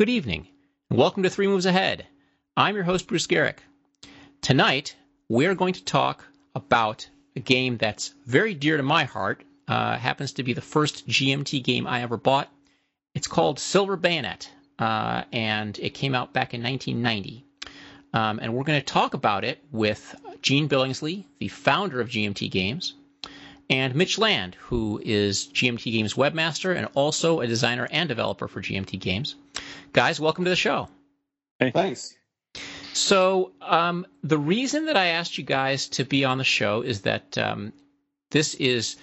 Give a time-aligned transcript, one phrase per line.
[0.00, 0.48] good evening,
[0.88, 2.06] and welcome to Three Moves Ahead.
[2.56, 3.58] I'm your host, Bruce Geryk.
[4.40, 4.96] Tonight,
[5.28, 9.44] we're going to talk about a game that's very dear to my heart.
[9.68, 12.50] Uh, happens to be the first GMT game I ever bought.
[13.14, 17.44] It's called Silver Bayonet, uh, and it came out back in 1990.
[18.14, 22.50] Um, and we're going to talk about it with Gene Billingsley, the founder of GMT
[22.50, 22.94] Games,
[23.68, 28.62] and Mitch Land, who is GMT Games webmaster and also a designer and developer for
[28.62, 29.34] GMT Games.
[29.92, 30.88] Guys, welcome to the show.
[31.58, 31.70] Hey.
[31.72, 32.14] Thanks.
[32.92, 37.02] So, um, the reason that I asked you guys to be on the show is
[37.02, 37.72] that um,
[38.30, 38.96] this is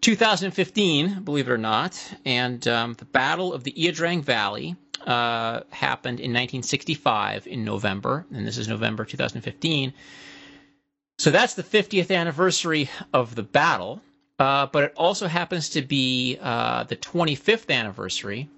[0.00, 4.76] 2015, believe it or not, and um, the Battle of the Ia Drang Valley
[5.06, 9.92] uh, happened in 1965 in November, and this is November 2015.
[11.18, 14.00] So that's the 50th anniversary of the battle,
[14.38, 18.48] uh, but it also happens to be uh, the 25th anniversary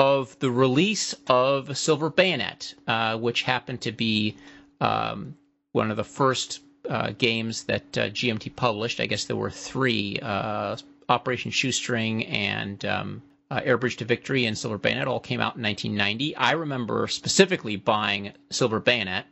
[0.00, 4.34] of the release of Silver Bayonet, uh, which happened to be
[4.80, 5.36] um,
[5.72, 8.98] one of the first uh, games that uh, GMT published.
[8.98, 10.78] I guess there were three uh,
[11.10, 15.62] Operation Shoestring and um, uh, Airbridge to Victory and Silver Bayonet all came out in
[15.62, 16.34] 1990.
[16.34, 19.26] I remember specifically buying Silver Bayonet,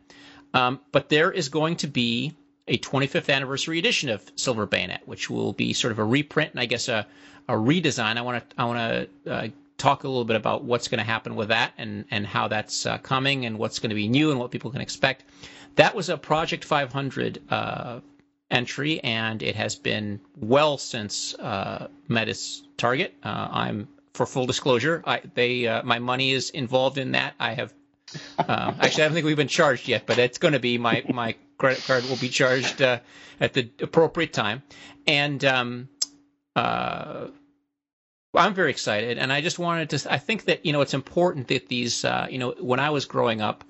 [0.53, 2.35] um, but there is going to be
[2.67, 6.61] a 25th anniversary edition of Silver Bayonet, which will be sort of a reprint and
[6.61, 7.07] I guess a,
[7.49, 8.19] a redesign.
[8.19, 9.49] I want to I want to uh,
[9.79, 12.85] talk a little bit about what's going to happen with that and, and how that's
[12.85, 15.25] uh, coming and what's going to be new and what people can expect.
[15.77, 18.01] That was a Project 500 uh,
[18.51, 23.15] entry, and it has been well since uh, met its target.
[23.23, 27.35] Uh, I'm, for full disclosure, I, they uh, my money is involved in that.
[27.39, 27.73] I have
[28.39, 31.05] uh, actually, I don't think we've been charged yet, but it's going to be my
[31.13, 33.03] my credit card will be charged at
[33.39, 34.63] the appropriate time,
[35.07, 35.89] and um,
[38.35, 40.13] I'm very excited, and I just wanted to.
[40.13, 42.05] I think that you know it's important that these.
[42.05, 43.65] Uh, you know, when I was growing up,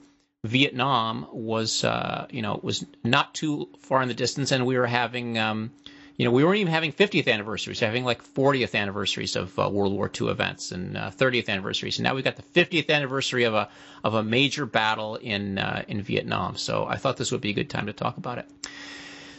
[0.45, 4.87] Vietnam was uh, you know was not too far in the distance, and we were
[4.87, 5.39] having.
[5.39, 5.71] Um,
[6.17, 9.93] you know, we weren't even having 50th anniversaries, having like 40th anniversaries of uh, World
[9.93, 11.99] War II events and 30th uh, anniversaries.
[11.99, 13.69] And now we've got the 50th anniversary of a
[14.03, 16.57] of a major battle in uh, in Vietnam.
[16.57, 18.51] So I thought this would be a good time to talk about it.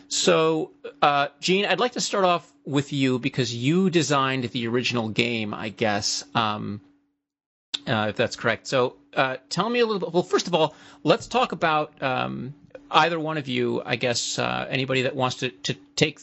[0.09, 0.71] So,
[1.03, 5.53] uh, Gene, I'd like to start off with you because you designed the original game,
[5.53, 6.81] I guess, um,
[7.87, 8.65] uh, if that's correct.
[8.67, 10.11] So, uh, tell me a little bit.
[10.11, 12.55] Well, first of all, let's talk about um,
[12.89, 13.83] either one of you.
[13.85, 16.19] I guess uh, anybody that wants to to take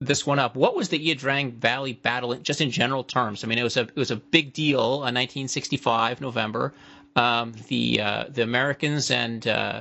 [0.00, 0.54] this one up.
[0.54, 3.42] What was the Ia Drang Valley battle, just in general terms?
[3.42, 4.96] I mean, it was a it was a big deal.
[4.96, 6.74] in 1965 November.
[7.16, 9.80] Um, the uh, the Americans and uh,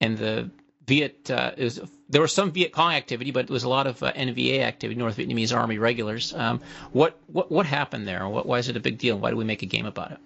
[0.00, 0.50] and the
[0.86, 4.02] Viet uh, is there was some Viet Cong activity, but it was a lot of
[4.02, 6.34] uh, NVA activity, North Vietnamese Army regulars.
[6.34, 6.60] Um,
[6.92, 8.28] what what what happened there?
[8.28, 9.18] What, why is it a big deal?
[9.18, 10.18] Why do we make a game about it?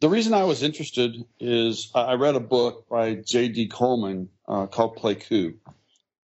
[0.00, 3.68] The reason I was interested is I read a book by J.D.
[3.68, 5.54] Coleman uh, called Pleiku,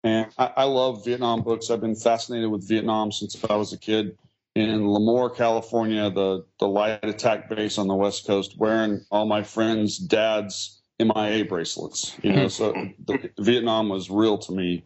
[0.03, 1.71] and I, I, love Vietnam books.
[1.71, 4.17] I've been fascinated with Vietnam since I was a kid.
[4.55, 9.43] In Lemoore, California, the the light attack base on the west coast, wearing all my
[9.43, 12.17] friends' dads MIA bracelets.
[12.23, 12.73] You know, so
[13.05, 14.85] the, Vietnam was real to me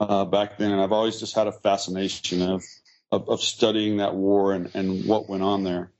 [0.00, 2.64] uh, back then, and I've always just had a fascination of
[3.10, 5.90] of, of studying that war and, and what went on there.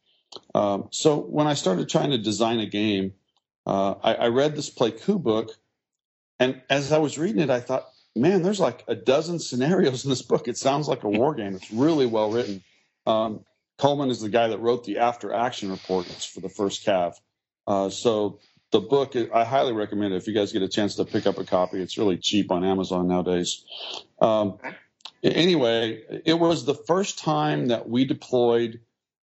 [0.55, 3.15] Um, so when I started trying to design a game,
[3.67, 5.51] uh, I, I, read this Pleiku book,
[6.39, 10.11] and as I was reading it, I thought, man, there's like a dozen scenarios in
[10.11, 10.49] this book.
[10.49, 11.55] It sounds like a war game.
[11.55, 12.63] It's really well written.
[13.07, 13.45] Um,
[13.79, 17.15] Coleman is the guy that wrote the after action reports for the first Cav.
[17.67, 18.41] Uh, so
[18.71, 21.39] the book i highly recommend it if you guys get a chance to pick up
[21.39, 21.81] a copy.
[21.81, 23.65] It's really cheap on amazon nowadays.
[24.21, 24.59] Um,
[25.23, 28.81] anyway it was the first time that we deployed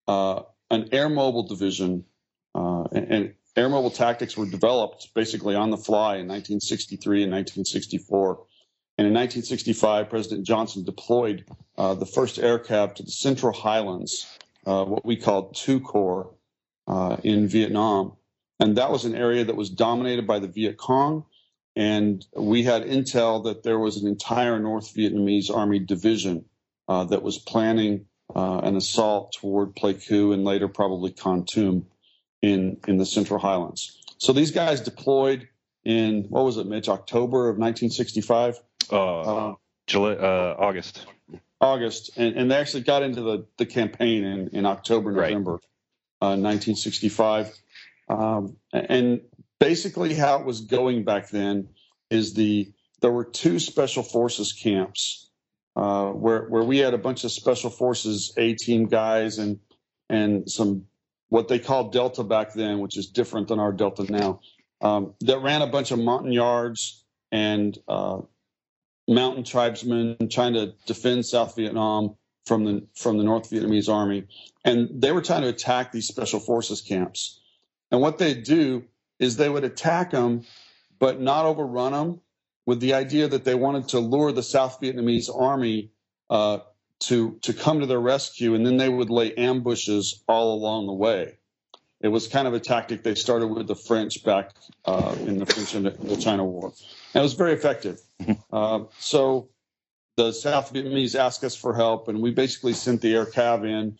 [0.07, 2.05] uh, an air mobile division
[2.53, 7.31] uh, and, and, air mobile tactics were developed basically on the fly in 1963 and
[7.31, 8.45] 1964
[8.97, 11.45] and in 1965 president johnson deployed
[11.77, 14.27] uh, the first air cav to the central highlands
[14.65, 16.33] uh, what we called two corps
[16.87, 18.11] uh, in vietnam
[18.59, 21.25] and that was an area that was dominated by the Viet Cong.
[21.75, 26.45] And we had intel that there was an entire North Vietnamese Army division
[26.87, 31.85] uh, that was planning uh, an assault toward Pleiku and later probably Kon Tum
[32.41, 34.01] in, in the Central Highlands.
[34.17, 35.49] So these guys deployed
[35.83, 38.59] in, what was it, Mitch, October of 1965?
[38.91, 39.53] Uh, uh,
[39.87, 41.05] July, uh, August.
[41.59, 42.11] August.
[42.15, 45.61] And, and they actually got into the, the campaign in, in October, November right.
[46.21, 47.51] 1965.
[48.07, 49.21] Um, and
[49.59, 51.69] basically, how it was going back then
[52.09, 52.71] is the
[53.01, 55.29] there were two special forces camps
[55.75, 59.59] uh, where where we had a bunch of special forces A team guys and
[60.09, 60.85] and some
[61.29, 64.39] what they called Delta back then, which is different than our Delta now,
[64.81, 68.19] um, that ran a bunch of Montagnards and uh,
[69.07, 72.15] mountain tribesmen trying to defend South Vietnam
[72.45, 74.27] from the from the North Vietnamese army,
[74.63, 77.41] and they were trying to attack these special forces camps.
[77.95, 78.83] And what they'd do
[79.19, 80.43] is they would attack them,
[80.99, 82.19] but not overrun them,
[82.65, 85.91] with the idea that they wanted to lure the South Vietnamese army
[86.29, 86.57] uh,
[87.03, 90.93] to to come to their rescue, and then they would lay ambushes all along the
[90.93, 91.37] way.
[92.01, 94.51] It was kind of a tactic they started with the French back
[94.83, 96.73] uh, in the French Indochina War,
[97.13, 98.01] and it was very effective.
[98.51, 99.47] Uh, so
[100.17, 103.97] the South Vietnamese asked us for help, and we basically sent the air cav in.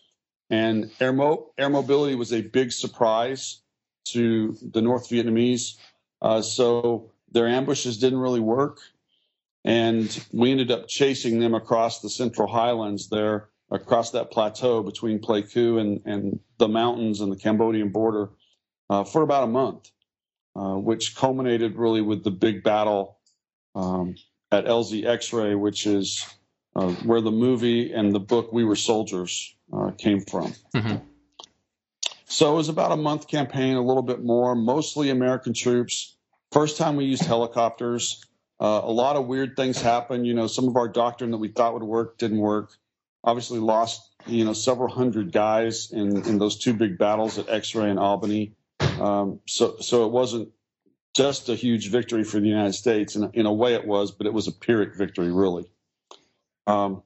[0.50, 3.62] And air, mo- air mobility was a big surprise
[4.12, 5.76] to the North Vietnamese.
[6.22, 8.80] Uh, so their ambushes didn't really work.
[9.64, 15.18] And we ended up chasing them across the central highlands there, across that plateau between
[15.18, 18.30] Pleiku and, and the mountains and the Cambodian border
[18.88, 19.90] uh, for about a month,
[20.54, 23.18] uh, which culminated really with the big battle
[23.74, 24.14] um,
[24.52, 26.24] at LZ X ray, which is
[26.76, 30.54] uh, where the movie and the book We Were Soldiers uh, came from.
[30.74, 30.96] Mm-hmm.
[32.26, 36.16] So it was about a month campaign, a little bit more, mostly American troops.
[36.50, 38.24] First time we used helicopters.
[38.58, 40.26] Uh, a lot of weird things happened.
[40.26, 42.72] You know, some of our doctrine that we thought would work didn't work.
[43.22, 47.90] Obviously, lost you know several hundred guys in in those two big battles at X-ray
[47.90, 48.54] and Albany.
[49.00, 50.48] Um, so so it wasn't
[51.14, 53.14] just a huge victory for the United States.
[53.14, 55.64] And in a way, it was, but it was a Pyrrhic victory, really.
[56.66, 57.02] Um,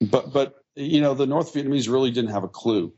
[0.00, 2.92] but but you know, the North Vietnamese really didn't have a clue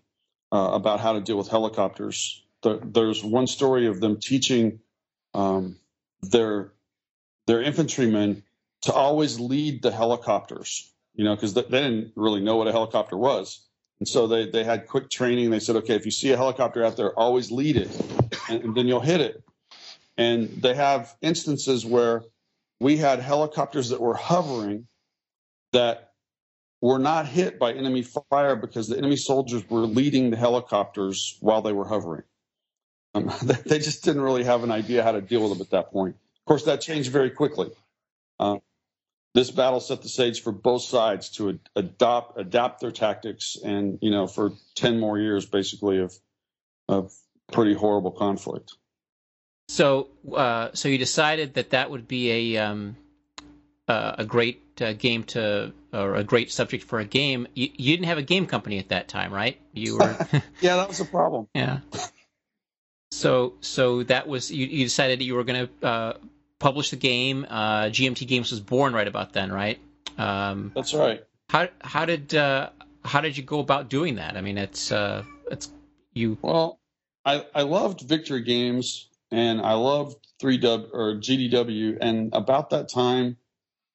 [0.56, 2.42] uh, about how to deal with helicopters.
[2.62, 4.80] The, there's one story of them teaching
[5.34, 5.76] um,
[6.22, 6.72] their
[7.46, 8.42] their infantrymen
[8.82, 13.16] to always lead the helicopters, you know, because they, didn't really know what a helicopter
[13.16, 13.66] was.
[14.00, 15.50] And so they, they had quick training.
[15.50, 17.90] They said, okay, if you see a helicopter out there, always lead it,
[18.48, 19.42] and, and then you'll hit it.
[20.16, 22.22] And they have instances where
[22.80, 24.86] we had helicopters that were hovering
[25.72, 26.12] that
[26.86, 31.60] were not hit by enemy fire because the enemy soldiers were leading the helicopters while
[31.60, 32.22] they were hovering.
[33.12, 35.90] Um, they just didn't really have an idea how to deal with them at that
[35.90, 36.14] point.
[36.14, 37.72] Of course, that changed very quickly.
[38.38, 38.58] Uh,
[39.34, 43.98] this battle set the stage for both sides to ad- adopt adapt their tactics, and
[44.00, 46.16] you know, for ten more years, basically of
[46.88, 47.12] of
[47.52, 48.74] pretty horrible conflict.
[49.68, 52.96] So, uh, so you decided that that would be a um,
[53.88, 57.46] uh, a great uh, game to or a great subject for a game.
[57.54, 59.58] You, you, didn't have a game company at that time, right?
[59.72, 60.16] You were.
[60.60, 61.48] yeah, that was a problem.
[61.54, 61.80] Yeah.
[63.12, 66.12] So, so that was you, you decided that you were going to uh,
[66.58, 67.46] publish the game.
[67.48, 69.78] Uh, GMT Games was born right about then, right?
[70.18, 71.24] Um, That's right.
[71.48, 72.70] How how did uh,
[73.04, 74.36] how did you go about doing that?
[74.36, 74.92] I mean, it's
[75.50, 75.70] it's
[76.12, 76.36] you.
[76.42, 76.78] Well,
[77.24, 81.98] I I loved Victory Games and I loved 3W or GDW.
[82.00, 83.36] And about that time,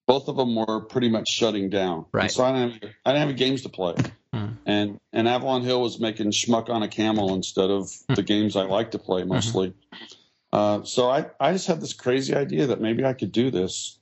[0.07, 2.05] both of them were pretty much shutting down.
[2.11, 2.23] Right.
[2.23, 3.95] And so I didn't, have, I didn't have any games to play.
[4.33, 4.47] Hmm.
[4.65, 8.13] And and Avalon Hill was making schmuck on a camel instead of hmm.
[8.15, 9.69] the games I like to play mostly.
[9.69, 10.05] Mm-hmm.
[10.53, 13.97] Uh, so I, I just had this crazy idea that maybe I could do this.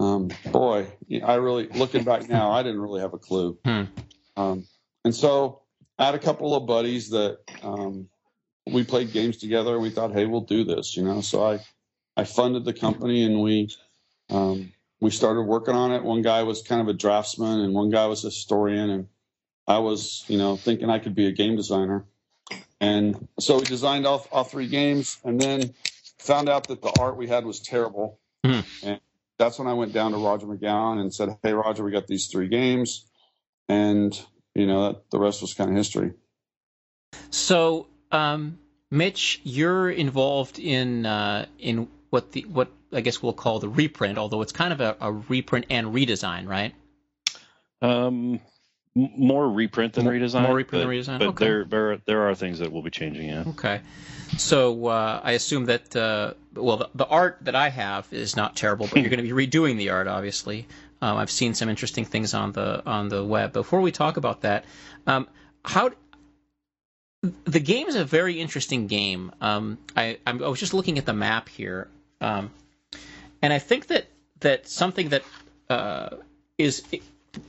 [0.00, 0.88] Um, boy,
[1.24, 3.58] I really looking back now, I didn't really have a clue.
[3.64, 3.84] Hmm.
[4.34, 4.66] Um,
[5.04, 5.60] and so
[5.98, 8.08] I had a couple of buddies that um,
[8.66, 9.78] we played games together.
[9.78, 11.20] We thought, hey, we'll do this, you know.
[11.20, 11.60] So I,
[12.16, 13.68] I funded the company and we,
[14.30, 16.04] um, we started working on it.
[16.04, 19.08] One guy was kind of a draftsman and one guy was a historian, and
[19.66, 22.04] I was, you know, thinking I could be a game designer.
[22.80, 25.74] And so we designed all, all three games, and then
[26.20, 28.20] found out that the art we had was terrible.
[28.46, 28.64] Mm.
[28.84, 29.00] And
[29.38, 32.28] that's when I went down to Rodger MacGowan and said, "Hey, Rodger, we got these
[32.28, 33.04] three games,"
[33.68, 34.16] and
[34.54, 36.12] you know, that, the rest was kind of history.
[37.30, 38.58] So um,
[38.90, 44.18] Mitch, you're involved in uh, in what the what I guess we'll call the reprint,
[44.18, 46.74] although it's kind of a, a reprint and redesign, right?
[47.80, 48.40] Um,
[48.94, 50.42] more reprint than redesign.
[50.42, 51.18] More reprint but, than redesign.
[51.18, 51.44] But okay.
[51.44, 53.28] there, there, there are things that will be changing.
[53.28, 53.44] Yeah.
[53.48, 53.80] Okay.
[54.36, 58.56] So uh, I assume that uh, well, the, the, art that I have is not
[58.56, 60.66] terrible, but you're going to be redoing the art, obviously.
[61.00, 63.52] Um, I've seen some interesting things on the on the web.
[63.52, 64.64] Before we talk about that,
[65.06, 65.26] um,
[65.64, 65.90] how
[67.44, 69.32] the game is a very interesting game.
[69.40, 71.88] Um, I, I, was just looking at the map here,
[72.20, 72.50] um,
[73.42, 74.06] and I think that
[74.40, 75.22] that something that
[75.68, 76.16] uh,
[76.58, 76.82] is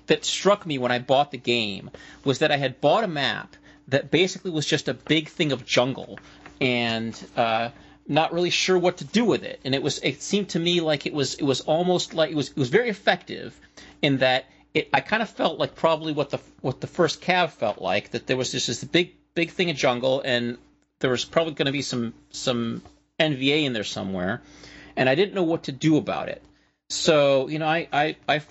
[0.07, 1.91] that struck me when I bought the game
[2.23, 3.55] was that I had bought a map
[3.87, 6.19] that basically was just a big thing of jungle,
[6.59, 7.69] and uh,
[8.07, 9.59] not really sure what to do with it.
[9.65, 12.35] And it was it seemed to me like it was it was almost like it
[12.35, 13.59] was it was very effective
[14.01, 17.51] in that it, I kind of felt like probably what the what the first cav
[17.51, 20.57] felt like that there was just this big big thing of jungle, and
[20.99, 22.81] there was probably going to be some some
[23.19, 24.41] NVA in there somewhere,
[24.95, 26.41] and I didn't know what to do about it.
[26.89, 28.41] So you know, I I, I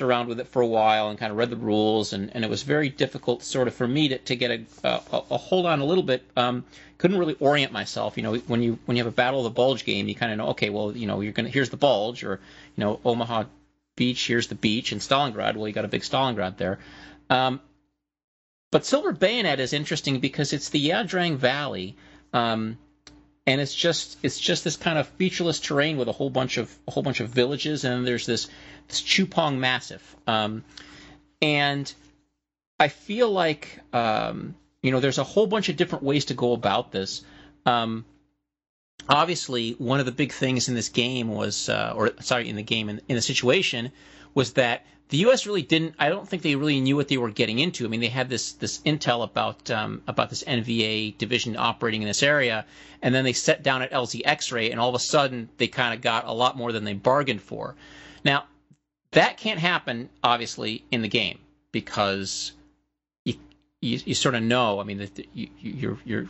[0.00, 2.50] around with it for a while and kind of read the rules, and, and it
[2.50, 5.80] was very difficult, sort of, for me to, to get a, a, a hold on
[5.80, 6.22] a little bit.
[6.36, 6.64] Um,
[6.98, 8.16] couldn't really orient myself.
[8.16, 10.32] You know, when you when you have a Battle of the Bulge game, you kind
[10.32, 12.40] of know, okay, well, you know, you're gonna here's the bulge, or
[12.76, 13.44] you know, Omaha
[13.96, 16.78] Beach, here's the beach, and Stalingrad, well, you got a big Stalingrad there.
[17.30, 17.60] Um,
[18.70, 21.96] but Silver Bayonet is interesting because it's the Ia Drang Valley.
[22.32, 22.78] Um,
[23.48, 26.76] and it's just it's just this kind of featureless terrain with a whole bunch of
[26.86, 28.46] a whole bunch of villages, and there's this
[28.88, 30.64] this Chu Pong Massif, um,
[31.40, 31.90] and
[32.78, 36.52] I feel like um, you know there's a whole bunch of different ways to go
[36.52, 37.24] about this.
[37.64, 38.04] Um,
[39.08, 42.62] obviously, one of the big things in this game was, uh, or sorry, in the
[42.62, 43.92] game in, in the situation
[44.34, 45.46] was that the U.S.
[45.46, 45.94] really didn't.
[45.98, 47.84] I don't think they really knew what they were getting into.
[47.84, 52.08] I mean, they had this this intel about um, about this NVA division operating in
[52.08, 52.66] this area,
[53.00, 55.94] and then they set down at LZ X-ray, and all of a sudden they kind
[55.94, 57.74] of got a lot more than they bargained for.
[58.24, 58.44] Now,
[59.12, 61.38] that can't happen obviously in the game
[61.72, 62.52] because
[63.24, 63.34] you
[63.80, 64.78] you, you sort of know.
[64.78, 66.28] I mean, that you, you're you're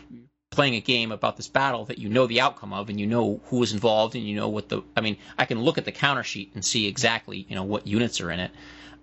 [0.58, 3.40] playing a game about this battle that you know the outcome of and you know
[3.44, 5.92] who was involved and you know what the I mean I can look at the
[5.92, 8.50] counter sheet and see exactly you know what units are in it.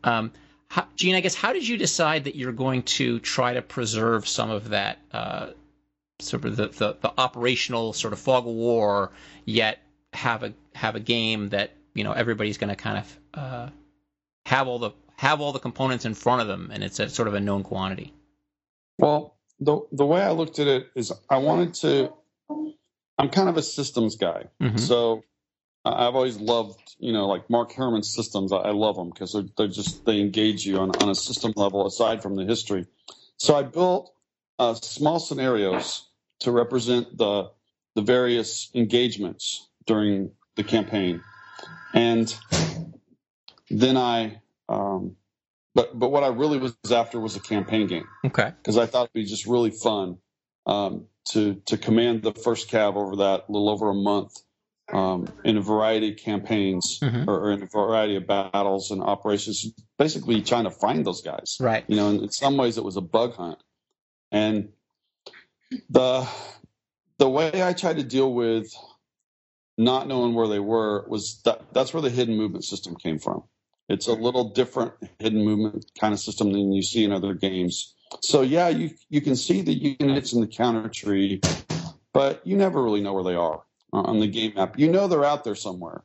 [0.04, 0.34] Um,
[0.68, 4.28] how, Gene, I guess how did you decide that you're going to try to preserve
[4.28, 5.52] some of that uh,
[6.20, 9.12] sort of the, the, the operational sort of fog of war,
[9.46, 9.80] yet
[10.12, 13.70] have a have a game that you know everybody's going to kind of uh,
[14.46, 17.30] have all the have all the components in front of them and it's a sort
[17.30, 18.12] of a known quantity.
[19.00, 22.14] Well, the the way I looked at it is I wanted to.
[23.18, 24.78] I'm kind of a systems guy, mm-hmm.
[24.78, 25.24] so
[25.86, 28.52] I've always loved you know like Mark Herman's systems.
[28.52, 31.88] I, love them because they're, they're just they engage you on on a system level
[31.88, 32.86] aside from the history.
[33.38, 34.14] So I built
[34.60, 36.08] uh, small scenarios
[36.40, 37.52] to represent the
[37.96, 41.22] the various engagements during the campaign,
[41.94, 42.36] and
[43.70, 45.16] then I um,
[45.76, 48.08] but but what I really was after was a campaign game.
[48.26, 48.52] Okay.
[48.58, 50.18] Because I thought it'd be just really fun
[50.66, 54.34] um, to to command the first cav over that little over a month
[54.92, 57.30] um, in a variety of campaigns mm-hmm.
[57.30, 59.66] or, or, in a variety of battles and operations.
[59.98, 61.58] Basically, trying to find those guys.
[61.60, 61.84] Right.
[61.88, 63.60] You know, in some ways it was a bug hunt,
[64.32, 64.70] and
[65.90, 66.28] the
[67.18, 68.72] the way I tried to deal with
[69.78, 73.44] not knowing where they were was that that's where the hidden movement system came from.
[73.88, 77.94] It's a little different hidden movement kind of system than you see in other games.
[78.22, 81.42] So yeah, you you can see the units in the counter tree,
[82.14, 83.64] but you never really know where they are
[83.94, 84.80] on the game map.
[84.80, 86.04] You know they're out there somewhere,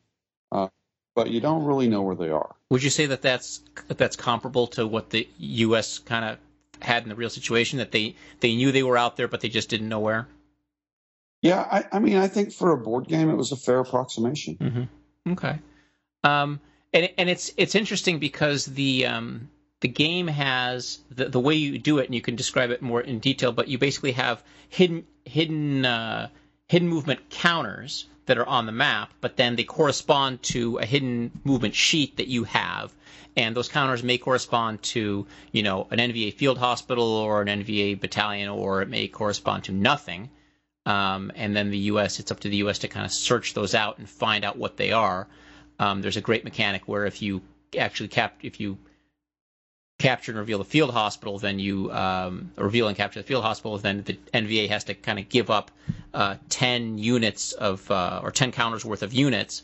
[0.51, 0.67] uh,
[1.15, 2.55] but you don't really know where they are.
[2.69, 5.99] Would you say that that's that's comparable to what the U.S.
[5.99, 6.37] kind of
[6.81, 9.49] had in the real situation that they they knew they were out there, but they
[9.49, 10.27] just didn't know where?
[11.41, 14.57] Yeah, I, I mean, I think for a board game, it was a fair approximation.
[14.57, 15.31] Mm-hmm.
[15.31, 15.59] Okay.
[16.23, 16.59] Um,
[16.93, 21.77] and and it's it's interesting because the um, the game has the, the way you
[21.79, 23.51] do it, and you can describe it more in detail.
[23.51, 26.29] But you basically have hidden hidden uh,
[26.67, 31.31] hidden movement counters that are on the map, but then they correspond to a hidden
[31.43, 32.93] movement sheet that you have,
[33.35, 37.99] and those counters may correspond to you know an NVA field hospital or an NVA
[37.99, 40.29] battalion, or it may correspond to nothing.
[40.85, 42.19] Um, and then the U.S.
[42.19, 42.79] It's up to the U.S.
[42.79, 45.27] to kind of search those out and find out what they are.
[45.81, 47.41] Um, there's a great mechanic where if you
[47.77, 48.77] actually cap if you
[49.97, 53.77] capture and reveal the field hospital, then you um, reveal and capture the field hospital,
[53.79, 55.71] then the NVA has to kind of give up
[56.13, 59.63] uh, 10 units of uh, or 10 counters worth of units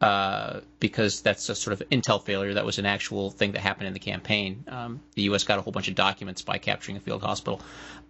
[0.00, 2.54] uh, because that's a sort of intel failure.
[2.54, 4.64] That was an actual thing that happened in the campaign.
[4.68, 5.44] Um, the U.S.
[5.44, 7.60] got a whole bunch of documents by capturing a field hospital.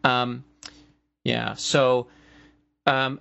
[0.04, 0.44] Um,
[1.24, 2.06] yeah, so
[2.86, 3.20] um,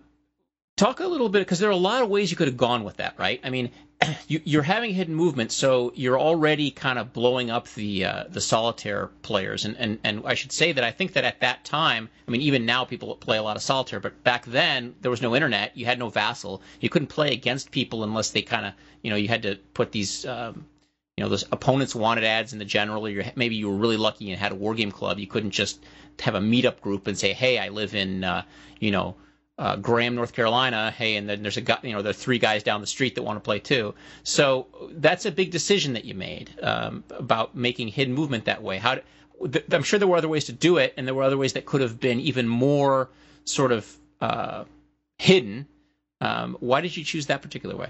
[0.81, 2.83] talk a little bit because there are a lot of ways you could have gone
[2.83, 3.39] with that, right?
[3.43, 3.69] I mean,
[4.27, 8.41] you, are having hidden movement, so you're already kind of blowing up the uh, the
[8.41, 12.09] solitaire players, and, and and I should say that I think that at that time,
[12.27, 15.21] I mean, even now people play a lot of solitaire, but back then there was
[15.21, 18.73] no internet, you had no vassal, you couldn't play against people unless they kind of,
[19.03, 20.25] you know, you had to put these.
[20.25, 20.65] Um,
[21.17, 24.31] you know, those opponents wanted ads in the general, or maybe you were really lucky
[24.31, 25.19] and had a war game club.
[25.19, 25.83] You couldn't just
[26.19, 28.43] have a meetup group and say, "Hey, I live in, uh,
[28.79, 29.15] you know,
[29.62, 30.89] uh, Graham, North Carolina.
[30.89, 33.13] Hey, and then there's a guy, you know, there are three guys down the street
[33.13, 33.94] that want to play too.
[34.24, 38.80] So that's a big decision that you made um, about making hidden movement that way.
[38.80, 38.98] How?
[39.51, 41.53] th- I'm sure there were other ways to do it, and there were other ways
[41.53, 43.10] that could have been even more
[43.46, 43.88] sort of
[44.20, 44.63] uh,
[45.20, 45.68] hidden.
[46.22, 47.89] Um, why did you choose that particular way?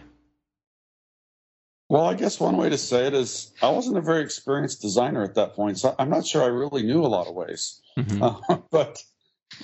[1.87, 5.23] Well, I guess one way to say it is I wasn't a very experienced designer
[5.23, 7.81] at that point, so I'm not sure I really knew a lot of ways.
[7.97, 8.23] Mm-hmm.
[8.23, 9.01] Uh, but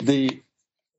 [0.02, 0.42] the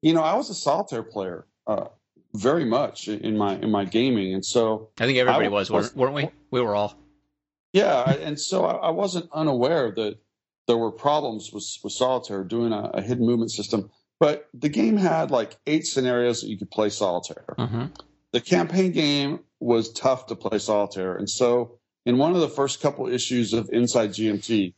[0.03, 1.87] you know, I was a solitaire player uh,
[2.35, 5.95] very much in my in my gaming, and so I think everybody I was, was-
[5.95, 6.31] weren't we?
[6.51, 6.95] We were all.
[7.73, 10.19] yeah, and so I, wasn't unaware that
[10.67, 13.91] there were problems with with solitaire doing a, a hidden movement system.
[14.21, 17.45] But the game had like eight scenarios that you could play solitaire.
[17.59, 17.87] hmm
[18.33, 21.17] the campaign game was tough to play solitaire.
[21.17, 24.75] And so, in one of the first couple issues of Inside GMT,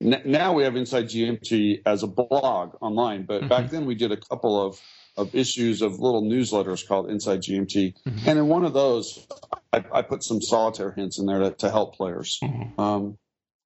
[0.00, 4.16] now we have Inside GMT as a blog online, but back then we did a
[4.16, 4.80] couple of,
[5.16, 7.94] of issues of little newsletters called Inside GMT.
[8.06, 8.26] Mhm.
[8.26, 9.26] And in one of those,
[9.72, 12.38] I, I put some solitaire hints in there to, to help players.
[12.42, 12.78] Mhm.
[12.78, 13.18] Um,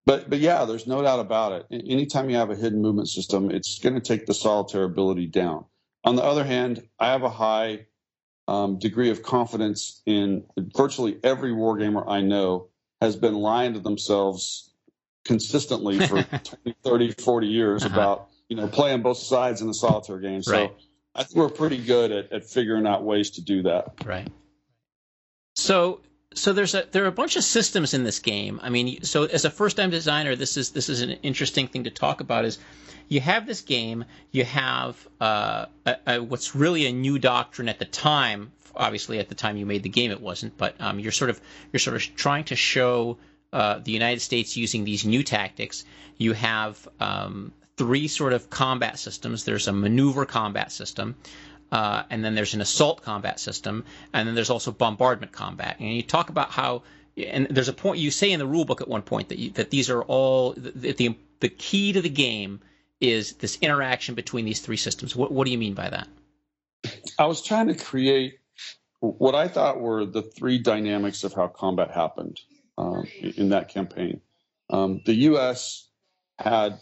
[0.07, 1.67] but but yeah, there's no doubt about it.
[1.71, 5.65] Anytime you have a hidden movement system, it's going to take the solitaire ability down.
[6.05, 7.87] On the other hand, I have a high
[8.47, 12.69] um, degree of confidence in virtually every wargamer I know
[13.01, 14.74] has been lying to themselves
[15.25, 17.95] consistently for 20, 30, 40 years Uh-huh.
[17.95, 20.43] about you know playing both sides in the solitaire game.
[20.43, 20.73] So Right.
[21.15, 23.93] I think we're pretty good at, at figuring out ways to do that.
[24.05, 24.29] Right.
[25.57, 26.01] So
[26.35, 28.59] so there's a there are a bunch of systems in this game.
[28.63, 31.85] I mean, so as a first time designer, this is this is an interesting thing
[31.85, 32.45] to talk about.
[32.45, 32.59] Is
[33.09, 37.79] you have this game, you have uh, a, a, what's really a new doctrine at
[37.79, 38.51] the time.
[38.75, 40.57] Obviously, at the time you made the game, it wasn't.
[40.59, 41.41] But um, you're sort of
[41.73, 43.19] you're sort of trying to show
[43.55, 45.85] uh, the United States using these new tactics.
[46.19, 49.45] You have um, three sort of combat systems.
[49.45, 51.15] There's a maneuver combat system.
[51.71, 55.77] Uh, and then there's an assault combat system, and then there's also bombardment combat.
[55.79, 56.83] And you talk about how,
[57.17, 59.51] and there's a point you say in the rule book at one point that you,
[59.51, 62.61] that these are all that the the key to the game
[63.01, 65.17] is this interaction between these three systems.
[65.17, 66.09] What what do you mean by that?
[67.19, 68.39] I was trying to create
[69.01, 72.41] what I thought were the three dynamics of how combat happened
[72.79, 74.21] um, in that campaign.
[74.71, 75.89] Um, the U.S.
[76.39, 76.79] had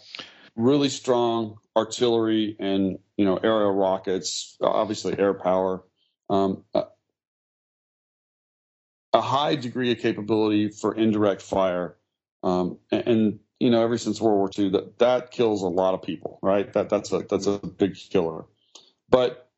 [0.55, 5.83] really strong artillery and you know aerial rockets, obviously air power,
[6.29, 6.85] um, a,
[9.13, 11.97] a high degree of capability for indirect fire,
[12.43, 15.93] um, and, and you know ever since World War II that that kills a lot
[15.93, 16.71] of people, right?
[16.73, 18.45] That that's a that's a big killer,
[19.09, 19.49] but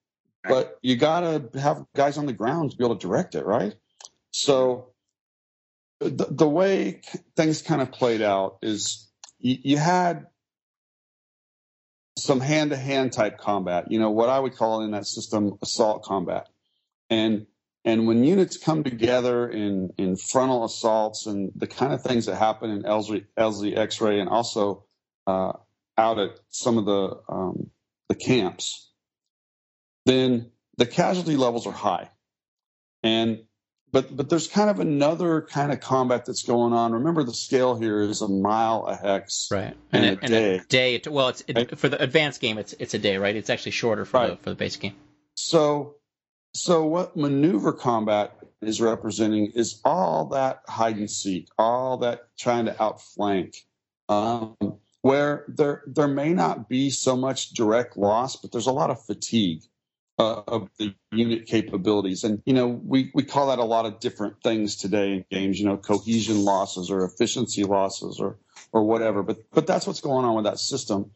[0.47, 3.75] but you gotta have guys on the ground to be able to direct it, right?
[4.31, 4.94] So
[5.99, 7.01] the, the way
[7.35, 10.27] things kind of played out is you, you had
[12.17, 16.47] some hand-to-hand type combat, you know, what I would call in that system assault combat.
[17.09, 17.47] And
[17.83, 22.35] and when units come together in in frontal assaults and the kind of things that
[22.35, 24.85] happen in LZ, LZ X-ray and also
[25.27, 25.53] uh,
[25.97, 27.69] out at some of the um,
[28.09, 28.91] the camps,
[30.05, 32.09] then the casualty levels are high.
[33.03, 33.43] And
[33.95, 36.91] but but there's kind of another kind of combat that's going on.
[36.91, 39.47] Remember, the scale here is a mile a hex.
[39.49, 39.73] Right.
[39.93, 40.97] And And, a and a day.
[40.99, 41.09] day.
[41.09, 41.79] well, it's it, Right.
[41.79, 42.57] for the advanced game.
[42.57, 43.33] It's it's a day, right?
[43.33, 44.43] It's actually shorter for the Right.
[44.43, 44.95] for the basic game.
[45.37, 45.95] So,
[46.53, 52.65] so what maneuver combat is representing is all that hide and seek, all that trying
[52.65, 53.55] to outflank,
[54.09, 54.57] um,
[55.03, 59.01] where there there may not be so much direct loss, but there's a lot of
[59.05, 59.61] fatigue
[60.17, 63.99] uh, of the unit capabilities, and you know we we call that a lot of
[63.99, 68.37] different things today in games, you know, cohesion losses or efficiency losses or
[68.71, 69.23] or whatever.
[69.23, 71.11] But but that's what's going on with that system.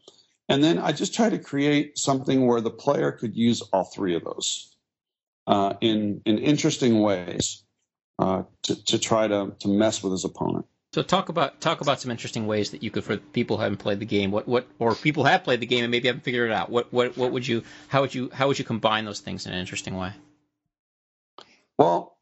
[0.48, 4.16] And then I just try to create something where the player could use all three
[4.16, 4.74] of those
[5.46, 7.64] uh, in in interesting ways
[8.18, 10.66] uh, to to try to to mess with his opponent.
[10.92, 13.78] So talk about talk about some interesting ways that you could for people who haven't
[13.78, 14.32] played the game.
[14.32, 16.68] What what or people have played the game and maybe haven't figured it out.
[16.70, 19.52] What what what would you how would you how would you combine those things in
[19.52, 20.12] an interesting way?
[21.78, 22.18] Well,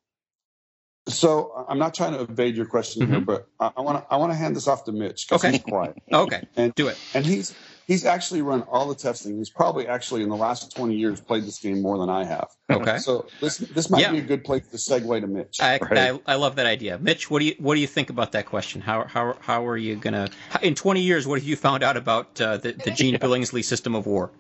[1.09, 3.27] so I'm not trying to evade your question here, Mhm.
[3.27, 5.53] but I want to I want to hand this off to Mitch because Okay.
[5.53, 6.99] he's quiet Okay, and do it.
[7.15, 7.55] and he's
[7.88, 9.37] he's actually run all the testing.
[9.38, 12.48] He's probably actually in the last 20 years played this game more than I have.
[12.70, 12.98] Okay.
[12.98, 14.12] So this this might Yeah.
[14.12, 15.57] be a good place to segue to Mitch.
[15.61, 15.98] I, Right.
[15.98, 17.29] I, I love that idea, Mitch.
[17.31, 18.81] What do you what do you think about that question?
[18.81, 20.29] How how how are you gonna
[20.62, 21.27] in 20 years?
[21.27, 24.31] What have you found out about uh, the the Gene Billingsley system of war?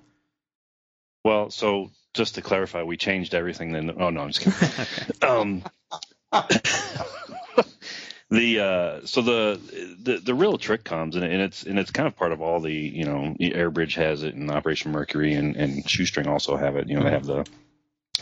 [1.24, 3.72] Well, so just to clarify, we changed everything.
[3.72, 5.22] Then, oh no, I'm just kidding.
[5.28, 5.64] um,
[8.30, 9.60] the uh, so the,
[10.02, 12.60] the the real trick comes, and, and it's and it's kind of part of all
[12.60, 16.88] the you know Airbridge has it, and Operation Mercury and and Shoestring also have it.
[16.88, 17.46] You know, they have the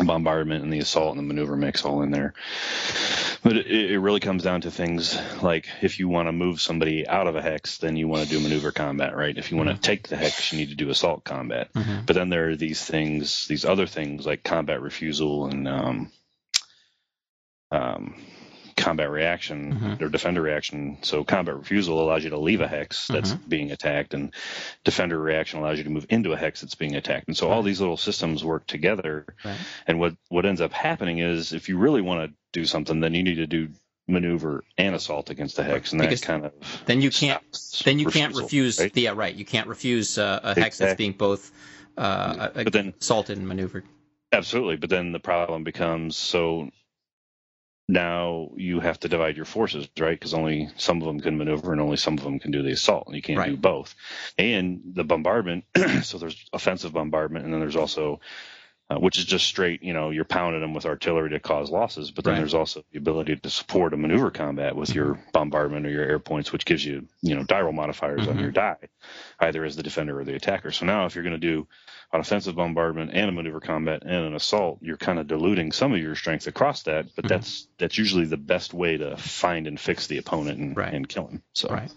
[0.05, 2.35] bombardment and the assault and the maneuver mix all in there.
[3.43, 7.07] But it, it really comes down to things like if you want to move somebody
[7.07, 9.37] out of a hex, then you want to do maneuver combat, right?
[9.37, 11.73] If you want to take the hex, you need to do assault combat.
[11.73, 12.05] Mm-hmm.
[12.07, 16.13] But then there are these things, these other things like combat refusal and um,
[17.71, 18.17] um,
[18.77, 20.01] combat reaction Mhm.
[20.03, 20.99] or defender reaction.
[21.03, 24.35] So combat refusal allows you to leave a hex that's being attacked, and
[24.85, 27.27] defender reaction allows you to move into a hex that's being attacked.
[27.29, 29.25] And so all these little systems work together.
[29.45, 29.57] Right.
[29.87, 33.15] And what what ends up happening is if you really want to do something, then
[33.15, 33.69] you need to do
[34.09, 36.53] maneuver and assault against the hex, and that Because kind of
[36.85, 37.43] Then you can't.
[37.85, 38.79] Then you can't refuse.
[38.79, 38.93] right?
[38.95, 39.35] Yeah, right.
[39.35, 41.51] You can't refuse uh, a hex that's being both
[41.97, 43.85] uh, But then assaulted and maneuvered.
[44.33, 46.71] Absolutely, but then the problem becomes so
[47.89, 50.19] now you have to divide your forces, right?
[50.19, 52.73] Because only some of them can maneuver and only some of them can do the
[52.73, 53.95] assault, and you can't do both.
[54.39, 55.65] And the bombardment,
[56.03, 58.21] so there's offensive bombardment, and then there's also,
[58.91, 62.11] uh, which is just straight, you know, you're pounding them with artillery to cause losses,
[62.11, 62.41] but then Right.
[62.41, 66.19] there's also the ability to support a maneuver combat with your bombardment or your air
[66.21, 68.43] points, which gives you, you know, die roll modifiers on Mhm.
[68.43, 68.77] your die,
[69.41, 70.73] either as the defender or the attacker.
[70.73, 71.69] So now if you're going to do
[72.17, 75.93] an offensive bombardment and a maneuver combat and an assault, you're kind of diluting some
[75.93, 77.07] of your strength across that.
[77.15, 77.29] But Mhm.
[77.29, 80.93] that's that's usually the best way to find and fix the opponent and, Right.
[80.93, 81.43] and kill him.
[81.55, 81.91] So Right.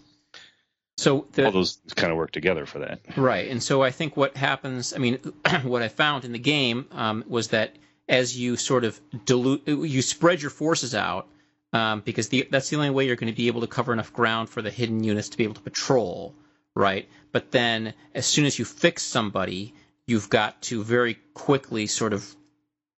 [0.98, 3.00] So the, all those kind of work together for that.
[3.16, 5.14] Right, and so I think what happens, I mean,
[5.62, 7.74] what I found in the game um, was that
[8.06, 11.26] as you sort of dilute, you spread your forces out
[11.72, 14.12] um, because the, that's the only way you're going to be able to cover enough
[14.12, 16.34] ground for the hidden units to be able to patrol,
[16.74, 17.08] right?
[17.32, 19.72] But then as soon as you fix somebody,
[20.10, 22.22] you've got to very quickly sort of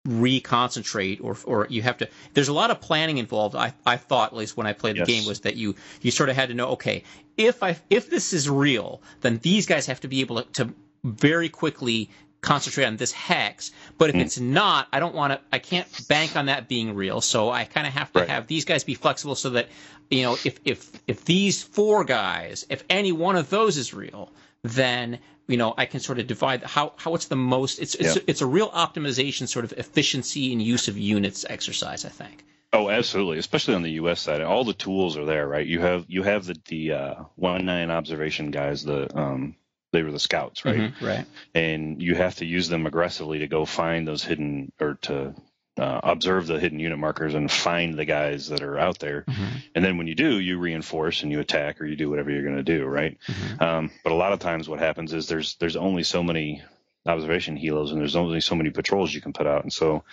[0.08, 4.32] reconcentrate or or you have to there's a lot of planning involved i i thought
[4.32, 6.56] at least when i played the game was that you you sort of had to
[6.56, 7.04] know okay
[7.38, 10.74] if i if this is real then these guys have to be able to, to
[11.04, 12.10] very quickly
[12.42, 14.22] concentrate on this hex but if Mm.
[14.22, 17.66] it's not i don't want to i can't bank on that being real so i
[17.66, 18.30] kind of have to Right.
[18.30, 19.68] have these guys be flexible so that
[20.10, 24.32] you know if if if these four guys if any one of those is real
[24.64, 25.20] then
[25.52, 28.24] you know I can sort of divide how how it's the most it's it's Yeah.
[28.28, 32.44] it's a real optimization sort of efficiency and use of units exercise I think.
[32.74, 33.38] Oh, absolutely.
[33.38, 34.22] Especially on the U.S.
[34.22, 35.68] side, all the tools are there, right?
[35.68, 39.56] You have you have the the uh, one nine observation guys, the um,
[39.92, 40.80] they were the scouts, right?
[40.80, 41.26] Mhm, right.
[41.54, 45.36] And you have to use them aggressively to go find those hidden or to
[45.78, 49.24] uh, observe the hidden unit markers and find the guys that are out there.
[49.28, 52.30] Mhm, And then when you do, you reinforce and you attack or you do whatever
[52.30, 53.18] you're going to do, right?
[53.28, 53.62] mhm.
[53.62, 56.62] Um, but a lot of times, what happens is there's there's only so many
[57.06, 60.04] observation helos and there's only so many patrols you can put out, and so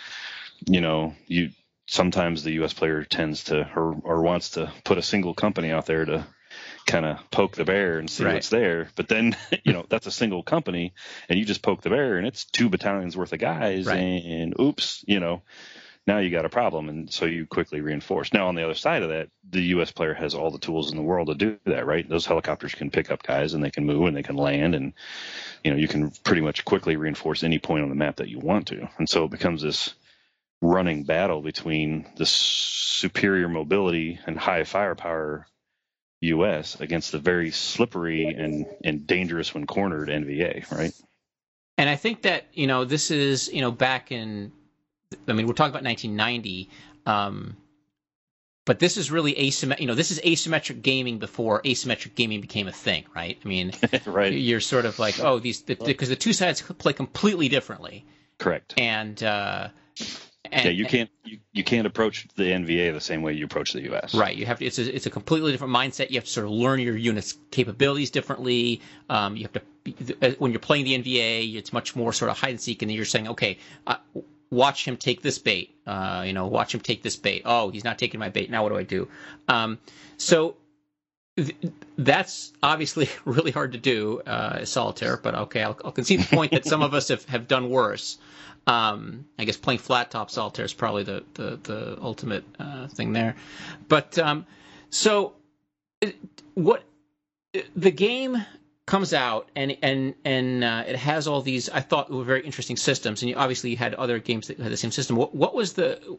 [0.67, 1.51] you know you
[1.87, 2.73] sometimes the U.S.
[2.73, 6.27] player tends to or or wants to put a single company out there to
[6.89, 8.35] kind of poke the bear and see Right.
[8.35, 8.89] what's there.
[8.97, 10.95] But then you know that's a single company,
[11.29, 13.99] and you just poke the bear, and it's two battalions worth of guys, Right.
[13.99, 15.43] and oops, you know.
[16.07, 18.33] Now you got a problem, and so you quickly reinforce.
[18.33, 19.93] Now on the other side of that, the U.S.
[19.93, 22.09] player has all the tools in the world to do that, right?
[22.09, 24.95] Those helicopters can pick up guys, and they can move, and they can land, and
[25.63, 28.39] you know you can pretty much quickly reinforce any point on the map that you
[28.39, 28.89] want to.
[28.97, 29.95] And so it becomes this
[30.63, 35.47] running battle between the superior mobility and high firepower
[36.21, 36.81] U.S.
[36.81, 40.93] against the very slippery and and dangerous when cornered NVA, right?
[41.77, 44.53] And I think that you know this is you know back in
[45.27, 46.69] I mean we're talking about 1990
[47.07, 47.57] um
[48.67, 52.69] but this is really asymmetric you know this is asymmetric gaming before asymmetric gaming became
[52.69, 53.73] a thing right i mean
[54.07, 54.33] right.
[54.33, 58.05] you're sort of like oh these because the, two sides play completely differently
[58.39, 58.75] Correct.
[58.77, 59.69] and uh
[60.53, 63.73] and, yeah, you can't you, you can't approach the NVA the same way you approach
[63.73, 64.15] the U.S.
[64.15, 64.37] Right.
[64.37, 64.67] You have to.
[64.67, 66.11] It's a, it's a completely different mindset.
[66.11, 68.81] You have to sort of learn your unit's capabilities differently.
[69.09, 72.51] Um, you have to when you're playing the NVA, it's much more sort of hide
[72.51, 73.97] and seek, and then you're saying, okay, uh,
[74.51, 75.75] watch him take this bait.
[75.87, 77.43] Uh, you know, watch him take this bait.
[77.45, 78.51] Oh, he's not taking my bait.
[78.51, 79.09] Now what do I do?
[79.49, 79.79] Um,
[80.17, 80.57] so
[81.97, 85.17] that's obviously really hard to do uh, solitaire.
[85.17, 88.19] But okay, I'll, I'll concede the point that some of us have, have done worse.
[88.67, 93.13] Um, I guess playing flat top solitaire is probably the the, the ultimate uh, thing
[93.13, 93.37] there.
[93.89, 94.47] But um,
[94.91, 95.35] so
[96.55, 96.85] what
[97.75, 98.45] the game
[98.87, 102.77] comes out and and and uh, it has all these I thought were very interesting
[102.77, 105.17] systems, and you obviously you had other games that had the same system.
[105.17, 106.19] What, what was the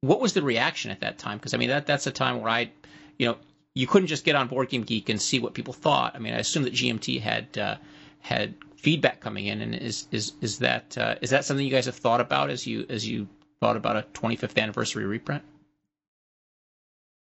[0.00, 1.38] what was the reaction at that time?
[1.38, 2.70] Because I mean that that's a time where I,
[3.18, 3.36] you know,
[3.78, 6.16] you couldn't just get on Board Game Geek and see what people thought.
[6.16, 7.76] I mean, I assume that GMT had uh,
[8.18, 11.86] had feedback coming in, and is is is that uh, is that something you guys
[11.86, 13.28] have thought about as you as you
[13.60, 15.44] thought about a 25th anniversary reprint?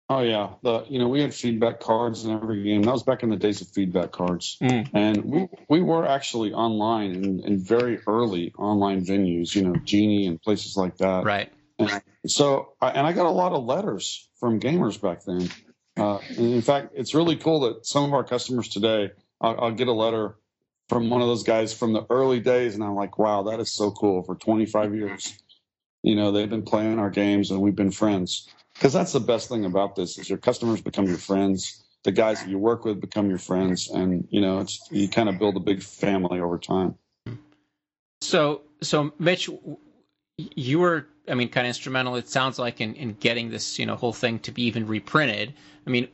[0.09, 2.83] Oh yeah, the you know we had feedback cards in every game.
[2.83, 4.89] That was back in the days of feedback cards, Mm.
[4.93, 9.55] and we we were actually online in, in very early online venues.
[9.55, 11.25] You know, Genie and places like that.
[11.25, 11.53] Right.
[11.79, 15.49] And so, I, and I got a lot of letters from gamers back then.
[15.97, 19.89] Uh, in fact, it's really cool that some of our customers today, I'll, I'll get
[19.89, 20.37] a letter
[20.89, 23.73] from one of those guys from the early days, and I'm like, wow, that is
[23.73, 24.23] so cool.
[24.23, 25.39] For 25 years,
[26.03, 28.49] you know, they've been playing our games, and we've been friends.
[28.75, 32.41] because that's the best thing about this is your customers become your friends the guys
[32.41, 35.57] that you work with become your friends and you know it's you kind of build
[35.57, 36.95] a big family over time
[38.21, 39.49] so so mitch
[40.37, 43.87] you were i mean kind of instrumental it sounds like in, in getting this you
[43.87, 45.55] know whole thing to be even reprinted.
[45.87, 46.09] I mean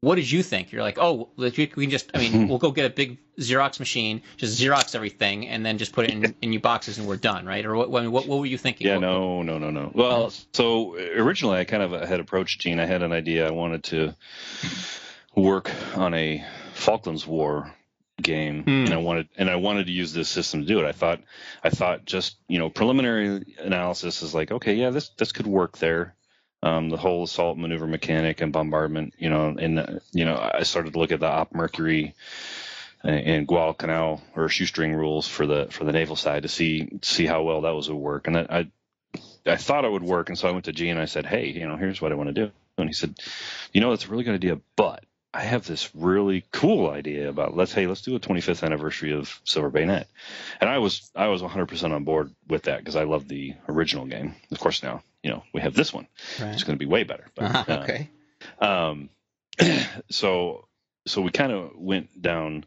[0.00, 0.70] what did you think?
[0.70, 4.20] You're like oh we can just i mean we'll go get a big xerox machine
[4.36, 7.46] just xerox everything and then just put it in, in your boxes and we're done
[7.46, 7.64] right?
[7.64, 8.86] Or what, what, what were you thinking?
[8.86, 9.90] Yeah what, no no no no.
[9.94, 10.32] Well oh.
[10.52, 12.80] so originally i kind of uh, had approached gene.
[12.80, 13.46] I had an idea.
[13.46, 14.14] I wanted to
[15.34, 16.44] work on a
[16.74, 17.72] falklands war
[18.22, 18.84] game Hmm.
[18.84, 20.86] and I wanted and I wanted to use this system to do it.
[20.86, 21.20] I thought
[21.62, 25.78] I thought just, you know, preliminary analysis is like, okay, yeah, this this could work
[25.78, 26.14] there.
[26.62, 30.64] Um, the whole assault maneuver mechanic and bombardment, you know, and uh, you know, I
[30.64, 32.14] started to look at the Op Mercury
[33.04, 37.26] and, and Guadalcanal or shoestring rules for the for the naval side to see see
[37.26, 38.26] how well that was would work.
[38.26, 38.70] And I, I
[39.46, 41.46] I thought it would work, and so I went to Gene and I said, hey,
[41.46, 42.50] you know, here's what I want to do.
[42.76, 43.14] And he said,
[43.72, 47.56] you know, it's a really good idea, but I have this really cool idea about
[47.56, 50.08] let's hey let's do a 25th anniversary of Silver Bayonet,
[50.60, 54.06] and I was I was 100% on board with that because I love the original
[54.06, 54.34] game.
[54.50, 56.06] Of course, now you know we have this one.
[56.40, 56.54] right.
[56.54, 57.26] It's going to be way better.
[57.34, 58.10] But, Uh-huh, uh, okay
[58.60, 59.10] um,
[60.10, 60.68] so
[61.06, 62.64] so we kind of went down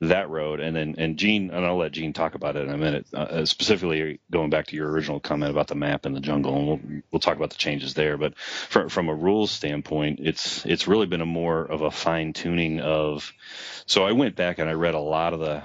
[0.00, 2.78] that road, and then and Gene and I'll let Gene talk about it in a
[2.78, 3.06] minute.
[3.12, 6.66] Uh, specifically, going back to your original comment about the map and the jungle, and
[6.66, 8.16] we'll we'll talk about the changes there.
[8.16, 12.32] But from from a rules standpoint, it's it's really been a more of a fine
[12.32, 13.32] tuning of.
[13.86, 15.62] So I went back and I read a lot of the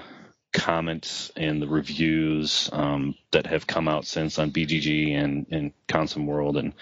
[0.52, 6.58] comments and the reviews um, that have come out since on BGG and and ConsimWorld
[6.58, 6.74] and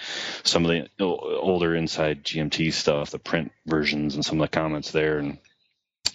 [0.42, 4.90] some of the older inside GMT stuff, the print versions and some of the comments
[4.90, 5.38] there, and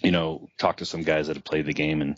[0.02, 2.16] you know, talked to some guys that have played the game and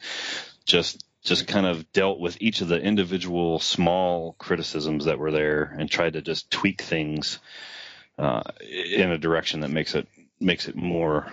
[0.65, 5.75] just just kind of dealt with each of the individual small criticisms that were there
[5.79, 7.39] and tried to just tweak things
[8.19, 10.09] uh, in a direction that makes it
[10.41, 11.31] makes it more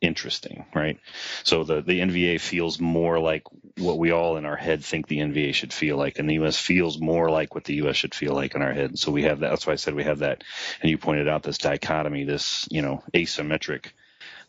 [0.00, 0.98] interesting, right?
[1.44, 3.44] So the the NVA feels more like
[3.78, 6.58] what we all in our head think the NVA should feel like, and the US
[6.58, 8.98] feels more like what the US should feel like in our head.
[8.98, 9.50] So we have that.
[9.50, 10.42] That's why I said we have that,
[10.80, 13.92] and you pointed out this dichotomy, this you know asymmetric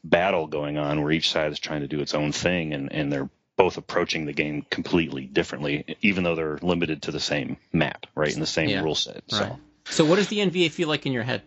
[0.03, 3.11] battle going on where each side is trying to do its own thing, and and
[3.11, 8.07] they're both approaching the game completely differently, even though they're limited to the same map,
[8.15, 8.81] right, in the same Yeah.
[8.81, 9.23] rule set.
[9.27, 9.39] So.
[9.39, 9.53] right
[9.89, 11.41] so what does the nva feel like in your head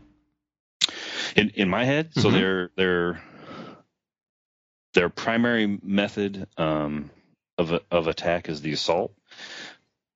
[1.37, 2.33] in in my head so Mhm.
[2.33, 3.23] their their
[4.95, 7.11] their primary method um,
[7.59, 9.13] of of attack is the assault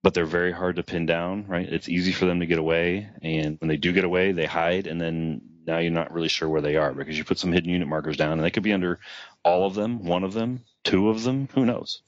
[0.03, 1.69] but they're very hard to pin down right?
[1.69, 4.87] It's easy for them to get away and when they do get away they hide
[4.87, 7.71] and then now you're not really sure where they are because you put some hidden
[7.71, 8.99] unit markers down and they could be under
[9.45, 12.03] all of them one of them two of them who knows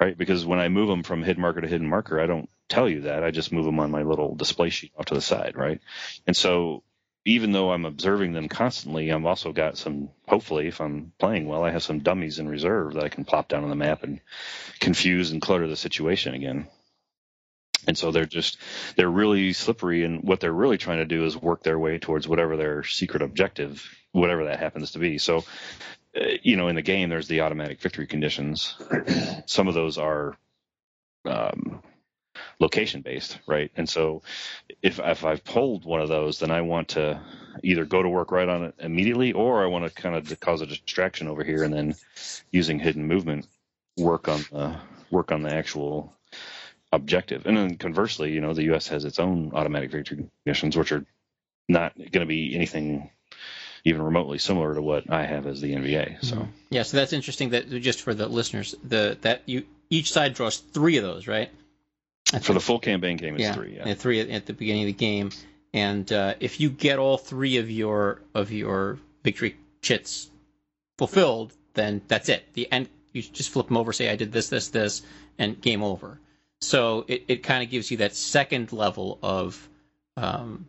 [0.00, 0.16] right?
[0.16, 3.02] Because when i move them from hidden marker to hidden marker i don't tell you
[3.02, 5.80] that i just move them on my little display sheet off to the side right?
[6.26, 6.82] And so
[7.28, 11.62] even though I'm observing them constantly, I've also got some, hopefully, if I'm playing well,
[11.62, 14.20] I have some dummies in reserve that I can plop down on the map and
[14.80, 16.68] confuse and clutter the situation again.
[17.88, 18.58] And so they're just,
[18.96, 20.04] they're really slippery.
[20.04, 23.22] And what they're really trying to do is work their way towards whatever their secret
[23.22, 25.18] objective, whatever that happens to be.
[25.18, 25.38] So,
[26.16, 28.76] uh, you know, in the game, there's the automatic victory conditions.
[29.46, 30.36] Some of those are,
[31.24, 31.82] um,
[32.60, 33.70] location based, right?
[33.76, 34.22] And so
[34.82, 37.20] if if I've pulled one of those, then I want to
[37.62, 40.60] either go to work right on it immediately, or I want to kind of cause
[40.60, 41.94] a distraction over here, and then
[42.50, 43.46] using hidden movement
[43.96, 44.76] work on the
[45.10, 46.14] work on the actual
[46.92, 47.46] objective.
[47.46, 48.88] And then conversely, you know, the U.S.
[48.88, 51.04] has its own automatic victory conditions, which are
[51.68, 53.10] not going to be anything
[53.84, 56.24] even remotely similar to what I have as the NVA.
[56.24, 60.34] So yeah so that's interesting that just for the listeners the that you each side
[60.34, 61.50] draws three of those right
[62.32, 63.76] I for the think- full campaign game, it's yeah, three.
[63.76, 63.84] Yeah.
[63.86, 65.30] and three at, at the beginning of the game.
[65.72, 70.28] And uh, if you get all three of your of your victory chits
[70.98, 72.44] fulfilled, then that's it.
[72.54, 72.88] The end.
[73.12, 75.02] You just flip them over, say I did this, this, this,
[75.38, 76.18] and game over.
[76.60, 79.68] So it, it kind of gives you that second level of
[80.16, 80.66] um,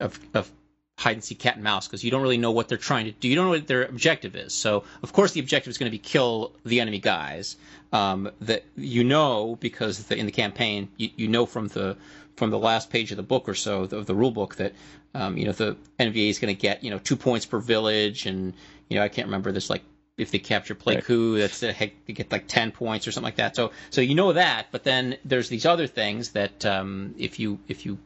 [0.00, 0.50] of, of
[0.98, 3.12] hide and seek cat and mouse because you don't really know what they're trying to
[3.12, 3.28] do.
[3.28, 4.54] You don't know what their objective is.
[4.54, 7.56] So of course the objective is going to be kill the enemy guys.
[7.92, 11.96] Um, that you know because the, in the campaign you, you know from the
[12.36, 14.72] from the last page of the book or so of the rule book that
[15.14, 18.26] um, you know the NVA is going to get you know two points per village
[18.26, 18.54] and
[18.88, 19.82] you know I can't remember this like
[20.16, 21.04] if they capture play Right.
[21.04, 23.56] coup that's a heck they get like 10 points or something like that.
[23.56, 27.58] So so you know that but then there's these other things that um, if you
[27.68, 27.98] if you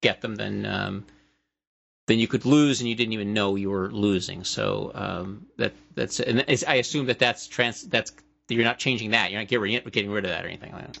[0.00, 1.04] get them then um,
[2.06, 4.44] then you could lose and you didn't even know you were losing.
[4.44, 8.12] So um, that that's and I assume that that's trans that's
[8.48, 9.30] you're not changing that.
[9.30, 10.98] You're not getting rid, getting rid of that or anything like that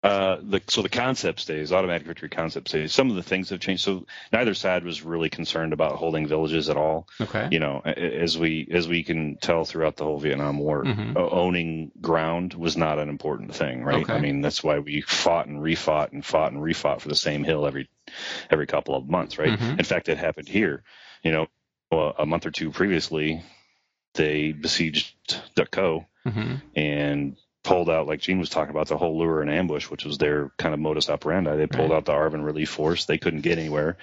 [0.00, 2.94] Uh, the so the concept stays, automatic victory concept stays.
[2.94, 3.82] Some of the things have changed.
[3.82, 7.08] So neither side was really concerned about holding villages at all.
[7.20, 7.48] Okay.
[7.50, 11.16] You know, as we as we can tell throughout the whole Vietnam War, Mhm.
[11.16, 14.04] owning ground was not an important thing, right?
[14.04, 14.12] Okay.
[14.12, 17.42] I mean, that's why we fought and refought and fought and refought for the same
[17.42, 17.88] hill every
[18.50, 19.58] every couple of months, right?
[19.58, 19.80] Mhm.
[19.80, 20.84] In fact, it happened here.
[21.24, 21.48] You know,
[21.90, 23.42] a month or two previously,
[24.14, 25.14] they besieged
[25.56, 27.36] Duc Co hmm and
[27.68, 30.50] pulled out, like Gene was talking about, the whole lure and ambush, which was their
[30.58, 31.56] kind of modus operandi.
[31.56, 31.96] They pulled Right.
[31.98, 33.04] out the ARVN Relief Force.
[33.04, 33.96] They couldn't get anywhere.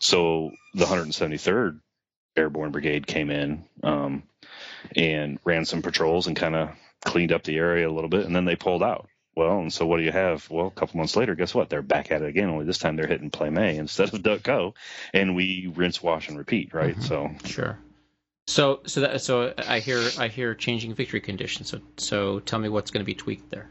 [0.00, 1.80] So the 173rd
[2.36, 4.22] Airborne Brigade came in um,
[4.96, 6.70] and ran some patrols and kind of
[7.04, 9.08] cleaned up the area a little bit, and then they pulled out.
[9.34, 10.48] Well, and so what do you have?
[10.50, 11.70] Well, a couple months later, guess what?
[11.70, 12.50] They're back at it again.
[12.50, 14.74] Only this time they're hitting Plei Me instead of Duc Co.
[15.14, 16.94] And we rinse, wash, and repeat, right?
[16.96, 17.02] Mhm.
[17.02, 17.78] So Sure.
[18.46, 21.70] So so that so I hear I hear changing victory conditions.
[21.70, 23.70] So so tell me what's going to be tweaked there.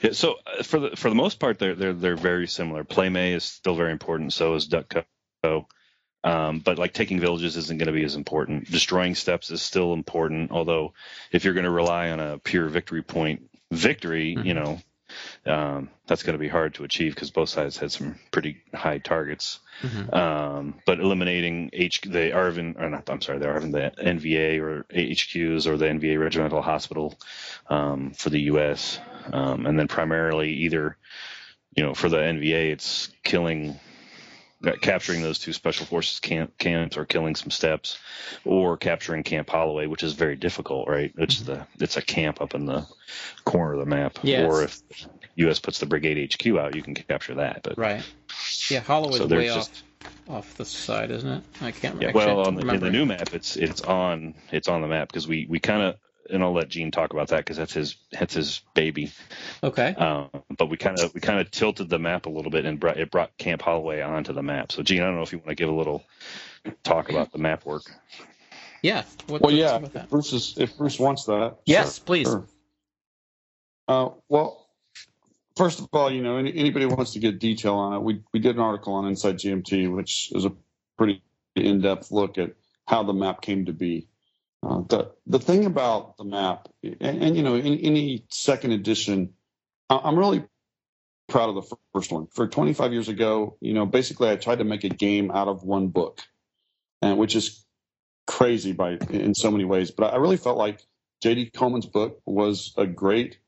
[0.00, 2.84] Yeah, so uh, for the for the most part, they're they're they're very similar.
[2.84, 4.32] Plei Me is still very important.
[4.32, 4.94] So is Duc
[5.42, 5.66] Co.
[6.22, 8.70] Um, but like taking villages isn't going to be as important.
[8.70, 10.50] Destroying steps is still important.
[10.50, 10.92] Although
[11.32, 14.54] if you're going to rely on a pure victory point victory, you Mhm.
[14.54, 14.82] know,
[15.46, 18.98] um, that's going to be hard to achieve because both sides had some pretty high
[18.98, 19.60] targets.
[19.82, 20.14] Mhm.
[20.14, 24.84] Um, but eliminating H the ARVN or not, I'm sorry, the ARVN the NVA or
[24.90, 27.18] HQs or the NVA Regimental Hospital
[27.68, 28.98] um, for the U.S.
[29.32, 30.96] Um, and then primarily either
[31.76, 33.78] you know for the NVA it's killing
[34.62, 37.98] Uh, capturing those two special forces camp, camps or killing some steps
[38.44, 41.14] or capturing Camp Holloway, which is very difficult, right?
[41.16, 42.86] It's the it's a camp up in the
[43.46, 44.18] corner of the map.
[44.22, 44.44] Yes.
[44.44, 44.82] Or if
[45.36, 45.60] U.S.
[45.60, 47.62] puts the brigade HQ out, you can capture that.
[47.62, 48.02] But Right.
[48.68, 49.82] Yeah, Hollow is so way there's off just
[50.28, 51.42] off the side, isn't it?
[51.62, 52.10] I can't yeah.
[52.10, 55.08] I Well, on the, in the new map, it's it's on it's on the map
[55.08, 55.96] because we we kind of
[56.30, 59.12] and I'll let Gene talk about that because that's his that's his baby.
[59.62, 59.94] Okay.
[59.94, 62.78] Um, but we kind of we kind of tilted the map a little bit and
[62.78, 64.72] brought, it brought Camp Holloway onto the map.
[64.72, 66.04] So Gene, I don't know if you want to give a little
[66.84, 67.82] talk about the map work.
[68.82, 69.04] Yeah.
[69.26, 71.56] What, Well, yeah, if Bruce is, if Bruce wants that.
[71.66, 72.26] Yes, sure, please.
[72.26, 72.46] sure.
[73.88, 74.68] Uh, well,
[75.56, 78.40] first of all, you know, any, anybody wants to get detail on it, we we
[78.40, 80.52] did an article on Inside GMT, which is a
[80.96, 81.22] pretty
[81.56, 82.52] in-depth look at
[82.86, 84.06] how the map came to be.
[84.62, 89.34] Uh, the the thing about the map, and, and you know, in any second edition,
[89.88, 90.44] I'm really
[91.28, 92.26] proud of the first one.
[92.34, 95.62] For 25 years ago, you know, basically I tried to make a game out of
[95.62, 96.20] one book,
[97.00, 97.64] and which is
[98.26, 99.90] crazy by in so many ways.
[99.90, 100.82] But I really felt like
[101.22, 101.50] J.D.
[101.54, 103.38] Coleman's book was a great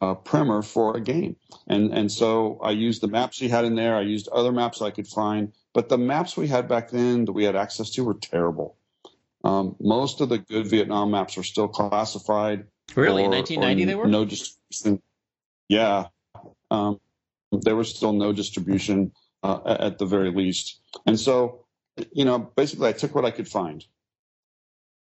[0.00, 1.36] uh, primer for a game,
[1.68, 3.96] and and so I used the maps he had in there.
[3.96, 7.32] I used other maps I could find, but the maps we had back then that
[7.32, 8.76] we had access to were terrible.
[9.44, 12.66] Um, most of the good Vietnam maps are still classified.
[12.94, 13.24] Really?
[13.24, 14.06] or- 1990 they were?
[14.06, 15.02] No distribution.
[15.68, 16.06] Yeah.
[16.70, 17.00] Um,
[17.52, 20.80] there was still no distribution uh, at at the very least.
[21.06, 21.64] And so,
[22.12, 23.84] you know, basically I took what I could find.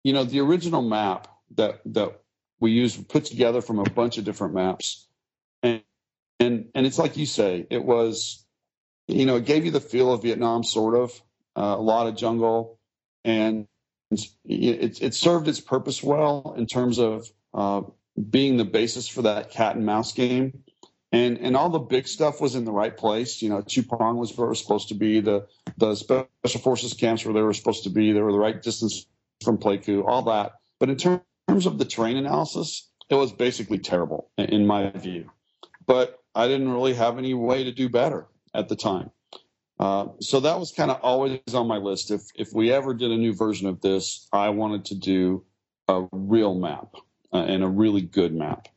[0.05, 2.21] You know, the original map that that
[2.61, 5.07] we used put together from a bunch of different maps.
[5.63, 5.83] And
[6.39, 8.47] and and it's like you say, it was
[9.09, 11.21] you know, it gave you the feel of Vietnam sort of,
[11.57, 12.79] uh, a lot of jungle
[13.25, 13.67] and
[14.11, 17.83] it, it served its purpose well in terms of uh,
[18.29, 20.65] being the basis for that cat and mouse game.
[21.13, 23.43] And and all the big stuff was in the right place.
[23.43, 25.21] You know, Chu Pong was where it was supposed to be.
[25.21, 25.47] The
[25.77, 28.13] the special forces camps where they were supposed to be.
[28.13, 29.07] They were the right distance
[29.43, 30.07] from Pleiku.
[30.07, 30.53] All that.
[30.79, 35.31] But in ter- terms of the terrain analysis, it was basically terrible in my view.
[35.85, 39.11] But I didn't really have any way to do better at the time.
[39.81, 42.11] Uh, so that was kind of always on my list.
[42.11, 45.43] If if we ever did a new version of this, I wanted to do
[45.89, 46.97] a real map
[47.33, 48.69] uh, and a really good map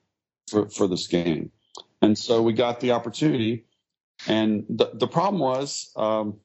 [0.50, 1.52] for, for this game.
[2.02, 3.66] And so we got the opportunity.
[4.28, 6.40] And the, the problem was, um,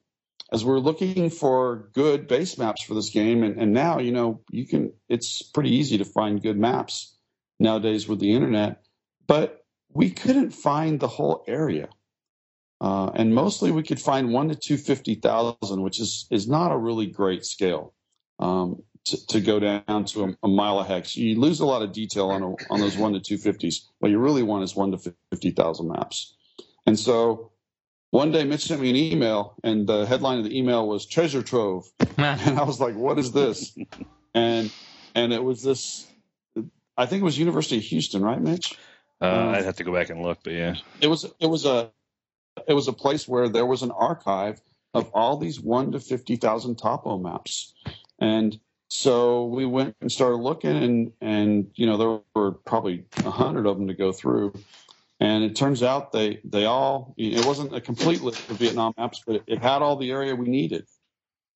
[0.51, 4.11] as we are looking for good base maps for this game, and, and now, you
[4.11, 7.15] know, you can, it's pretty easy to find good maps
[7.59, 8.81] nowadays with the internet,
[9.27, 11.87] but we couldn't find the whole area.
[12.81, 17.07] Uh, and mostly we could find one to 250,000, which is, is not a really
[17.07, 17.93] great scale.
[18.39, 21.15] Um, to, to, go down to a, a, mile a hex.
[21.15, 23.75] You lose a lot of detail on, a, on those 1 to 250s.
[23.99, 26.35] What you really want is 1 to 50,000 maps.
[26.85, 27.51] And so
[28.11, 31.43] one day Mitch sent me an email, and the headline of the email was Treasure
[31.43, 31.85] Trove.
[32.17, 33.77] and I was like, what is this?
[34.33, 34.71] and
[35.15, 36.07] and it was this,
[36.97, 38.77] I think it was University of Houston, right, Mitch?
[39.21, 40.75] Uh, um, I'd have to go back and look, but yeah.
[41.01, 41.91] It was it was a
[42.67, 44.61] it was a place where there was an archive
[44.93, 47.73] of all these 1 to 50,000 topo maps.
[48.19, 53.31] And so we went and started looking and and you know there were probably a
[53.31, 54.53] hundred of them to go through
[55.19, 59.23] And it turns out they they all it wasn't a complete list of Vietnam maps,
[59.27, 60.85] but it, it had all the area we needed.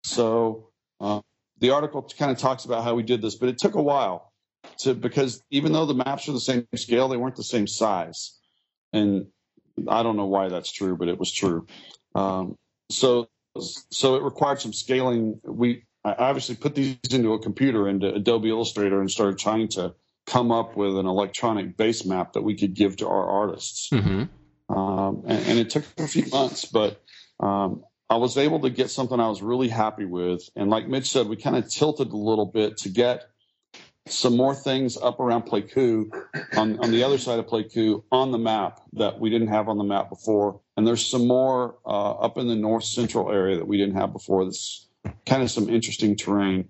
[0.04, 0.70] So
[1.02, 1.22] uh,
[1.60, 4.34] the article kind of talks about how we did this, but it took a while
[4.80, 8.40] to because even though the maps are the same scale, they weren't the same size.
[8.94, 9.28] And
[9.88, 11.66] I don't know why that's true, but it was true.
[12.16, 12.56] Um,
[12.90, 13.28] so
[13.60, 15.40] so it required some scaling.
[15.44, 19.96] We I obviously put these into a computer into Adobe Illustrator and started trying to
[20.26, 23.90] come up with an electronic base map that we could give to our artists.
[23.90, 24.76] Mm-hmm.
[24.76, 27.02] Um, and, and, it took a few months, but
[27.40, 30.50] um, I was able to get something I was really happy with.
[30.56, 33.26] And like Mitch said, we kind of tilted a little bit to get
[34.08, 36.12] some more things up around Pleiku
[36.58, 39.78] on, on the other side of Pleiku on the map that we didn't have on
[39.78, 40.60] the map before.
[40.76, 44.12] And there's some more uh, up in the north central area that we didn't have
[44.12, 44.44] before.
[44.44, 44.88] That's
[45.26, 46.70] kind of some interesting terrain.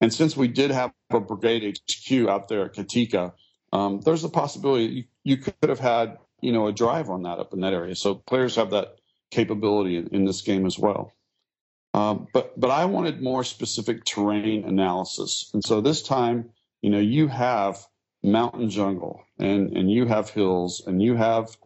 [0.00, 3.32] And since we did have a brigade HQ out there at Catecka,
[3.72, 7.38] um, there's a possibility you, you, could have had you know a drive on that
[7.38, 7.94] up in that area.
[7.94, 8.96] So players have that
[9.30, 11.12] capability in, in this game as well.
[11.94, 16.50] Um, but but I wanted more specific terrain analysis, and so this time,
[16.84, 17.78] you know, you have
[18.22, 21.56] mountain jungle, and and you have hills, and you have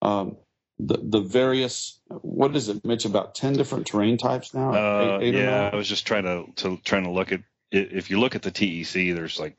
[0.00, 0.38] um,
[0.78, 3.04] the the various what is it, Mitch?
[3.04, 4.72] About ten different terrain types now.
[4.72, 8.08] Uh, eight, eight yeah, I was just trying to, to trying to look at if
[8.08, 9.58] you look at the TEC, there's like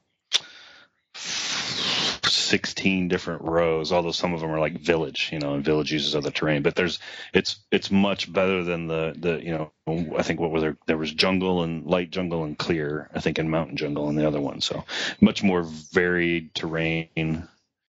[2.53, 6.15] 16 different rows although some of them are like village you know and village uses
[6.15, 6.99] other terrain but there's
[7.33, 9.71] it's it's much better than the the you know
[10.15, 13.39] i think what was there there was jungle and light jungle and clear i think
[13.39, 14.85] in mountain jungle and the other one so
[15.19, 17.47] much more varied terrain.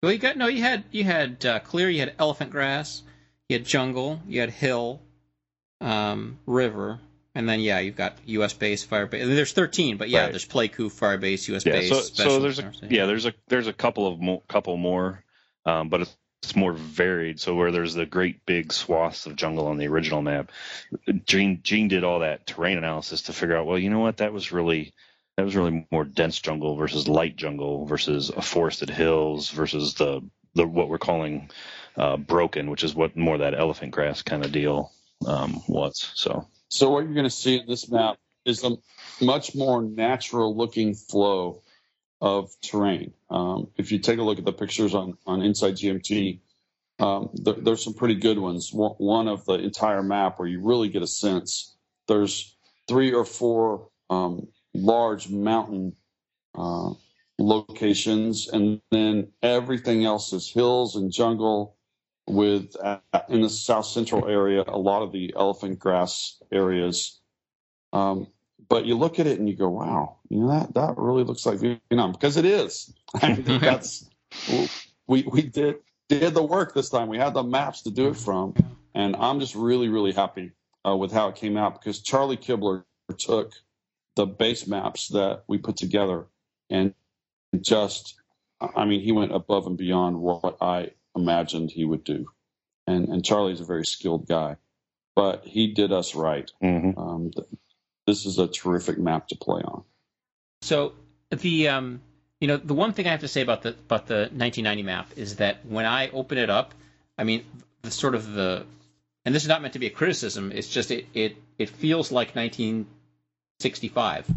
[0.04, 3.02] Well you got no you had you had uh, clear you had elephant grass
[3.48, 5.00] you had jungle you had hill
[5.80, 7.00] um, river
[7.36, 8.54] and then yeah, you've got U.S.
[8.54, 9.26] base, fire base.
[9.26, 10.32] There's 13, but yeah, right.
[10.32, 11.66] there's Pleiku, fire base, U.S.
[11.66, 11.90] Yeah, base.
[11.90, 15.24] So, so there's a yeah, there's a there's a couple of mo- couple more,
[15.66, 17.40] um, but it's, it's more varied.
[17.40, 20.52] So where there's the great big swaths of jungle on the original map,
[21.26, 23.68] Gene Gene did all that terrain analysis to figure out.
[23.68, 24.18] Well, you know what?
[24.18, 24.94] That was really
[25.38, 30.22] that was really more dense jungle versus light jungle versus a forested hills versus the
[30.56, 31.52] the what we're calling
[31.96, 34.92] uh, broken, which is what more that elephant grass kind of deal
[35.28, 36.12] um, was.
[36.16, 38.78] So so what you're going to see in this map is a
[39.22, 41.62] much more natural looking flow
[42.22, 43.14] of terrain.
[43.30, 46.40] Um, if you take a look at the pictures on, on Inside GMT,
[47.00, 48.72] um, there, there's some pretty good ones.
[48.72, 51.76] One of the entire map where you really get a sense.
[52.08, 52.56] There's
[52.88, 55.96] three or four um, large mountain
[56.56, 56.94] uh,
[57.38, 61.78] locations, and then everything else is hills and jungle
[62.30, 67.20] with uh, in the south central area a lot of the elephant grass areas.
[67.92, 68.28] Um,
[68.70, 71.46] but you look at it and you go, wow, you know that that really looks
[71.46, 72.94] like Vietnam because it is.
[73.22, 74.10] I mean, that's
[75.08, 75.78] we we did
[76.08, 77.08] did the work this time.
[77.08, 78.54] We had the maps to do it from,
[78.94, 80.52] and I'm just really really happy
[80.88, 82.84] uh, with how it came out because Charlie Kibler
[83.18, 83.54] took
[84.16, 86.28] the base maps that we put together
[86.70, 86.94] and
[87.62, 88.16] just,
[88.62, 92.28] I mean, he went above and beyond what I imagined he would do.
[92.88, 94.58] And and Charlie's a very skilled guy,
[95.16, 96.50] but he did us right.
[96.64, 97.00] Mm-hmm.
[97.00, 97.32] Um,
[98.08, 99.84] this is a terrific map to play on.
[100.62, 100.94] So
[101.30, 102.02] the um,
[102.40, 105.12] you know the one thing I have to say about the about the 1990 map
[105.16, 106.74] is that when I open it up,
[107.18, 107.46] I mean
[107.82, 108.66] the sort of the
[109.26, 110.52] and this is not meant to be a criticism.
[110.52, 114.28] It's just it it it feels like 1965,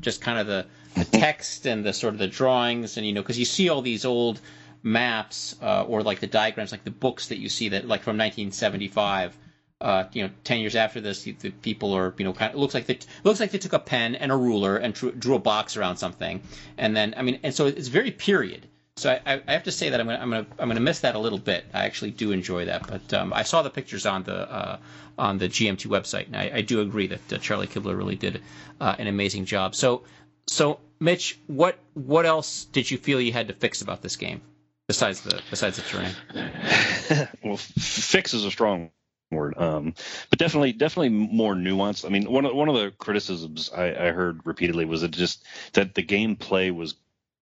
[0.00, 3.22] just kind of the, the text and the sort of the drawings and you know
[3.22, 4.40] because you see all these old
[4.82, 8.16] maps uh, or like the diagrams, like the books that you see that like from
[8.16, 9.36] 1975.
[9.80, 12.72] Uh, you know, ten years after this, the people are, you know, kind of looks
[12.72, 15.40] like they looks like they took a pen and a ruler and drew, drew a
[15.40, 16.40] box around something,
[16.78, 18.68] and then I mean, and so it's very period.
[18.96, 21.16] So I, I have to say that I'm gonna, I'm gonna I'm gonna miss that
[21.16, 21.64] a little bit.
[21.74, 24.76] I actually do enjoy that, but um, I saw the pictures on the uh,
[25.18, 28.40] on the GMT website, and I, I do agree that uh, Charlie Kibler really did
[28.80, 29.74] uh, an amazing job.
[29.74, 30.04] So
[30.46, 34.42] so Mitch, what what else did you feel you had to fix about this game?
[34.88, 37.28] Besides the besides the terrain?
[37.44, 38.90] well, fix is a strong
[39.30, 39.94] word, um,
[40.30, 42.04] but definitely definitely more nuanced.
[42.04, 45.44] I mean, one of one of the criticisms I, I heard repeatedly was that just
[45.74, 46.94] that the gameplay was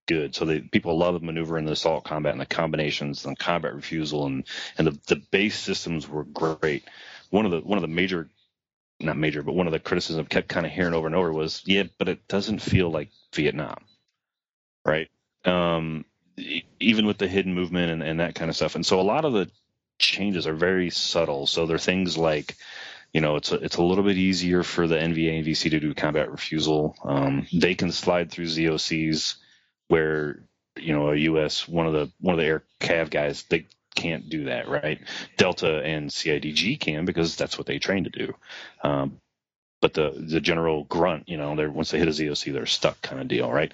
[0.06, 0.34] good.
[0.34, 3.74] So the people love the maneuver and the assault combat and the combinations and combat
[3.74, 4.44] refusal and
[4.78, 6.84] and the, the base systems were great.
[7.30, 8.28] One of the one of the major
[9.00, 11.32] not major, but one of the criticisms I kept kind of hearing over and over
[11.32, 13.82] was, yeah, but it doesn't feel like Vietnam,
[14.84, 15.08] right?
[15.44, 16.04] Um,
[16.80, 18.74] even with the hidden movement and, and that kind of stuff.
[18.74, 19.50] And so a lot of the
[19.98, 21.46] changes are very subtle.
[21.46, 22.56] So there are things like,
[23.12, 25.80] you know, it's a, it's a little bit easier for the NVA and VC to
[25.80, 26.96] do combat refusal.
[27.04, 29.36] Um, they can slide through ZOCs
[29.88, 30.42] where,
[30.78, 34.28] you know, a US, one of the, one of the air cav guys, they, can't
[34.30, 35.00] do that, right?
[35.36, 38.34] Delta and CIDG can because that's what they train to do.
[38.82, 39.18] Um,
[39.80, 43.00] but the the general grunt, you know, they're once they hit a ZOC, they're stuck
[43.02, 43.72] kind of deal, right?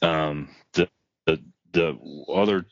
[0.00, 0.88] Um, the
[1.26, 1.42] the
[1.72, 1.98] the
[2.32, 2.66] other,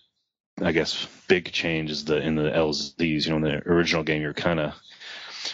[0.61, 3.27] I guess, big change is the in the LZs.
[3.27, 4.75] You know, in the original game, you're kind of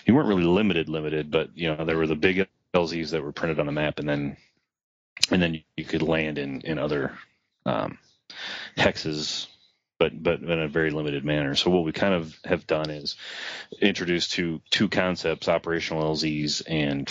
[0.06, 3.32] you weren't really limited, limited, but you know, there were the big LZs that were
[3.32, 4.36] printed on the map, and then
[5.30, 7.16] and then you could land in in other
[7.64, 7.98] um,
[8.76, 9.46] hexes
[9.98, 11.54] but but in a very limited manner.
[11.54, 13.16] So what we kind of have done is
[13.80, 17.08] introduced two two concepts: operational LZs and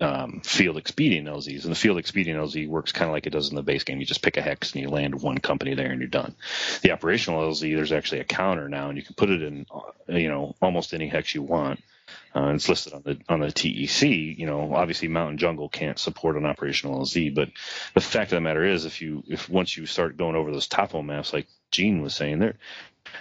[0.00, 1.62] um, field expedient LZs.
[1.62, 4.00] And the field expedient LZ works kind of like it does in the base game.
[4.00, 6.34] You just pick a hex and you land one company there and you're done.
[6.82, 10.16] The operational LZ, there's actually a counter now, and you can put it in uh,
[10.16, 11.80] you know almost any hex you want.
[12.34, 14.02] Uh, it's listed on the on the TEC.
[14.38, 17.50] You know, obviously Mountain Jungle can't support an operational LZ, but
[17.94, 20.66] the fact of the matter is, if you if once you start going over those
[20.66, 22.56] topo maps, like Gene was saying, there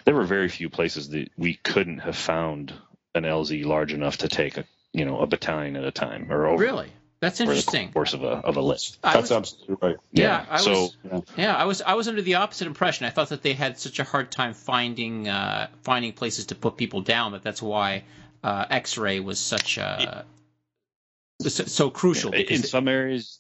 [0.06, 2.74] there were very few places that we couldn't have found
[3.16, 6.46] an LZ large enough to take a you know a battalion at a time or
[6.46, 6.64] over.
[6.64, 6.90] Really,
[7.20, 7.88] that's interesting.
[7.88, 9.02] the course of a of a list.
[9.02, 9.98] That's was, absolutely right.
[10.12, 10.98] Yeah, yeah I so, was.
[11.04, 11.20] Yeah.
[11.38, 11.56] yeah.
[11.56, 11.82] I was.
[11.82, 13.06] I was under the opposite impression.
[13.06, 16.78] I thought that they had such a hard time finding uh, finding places to put
[16.78, 18.04] people down that that's why
[18.44, 20.26] uh, X-ray was such a
[21.42, 22.32] so, so crucial.
[22.34, 23.40] in it, some areas,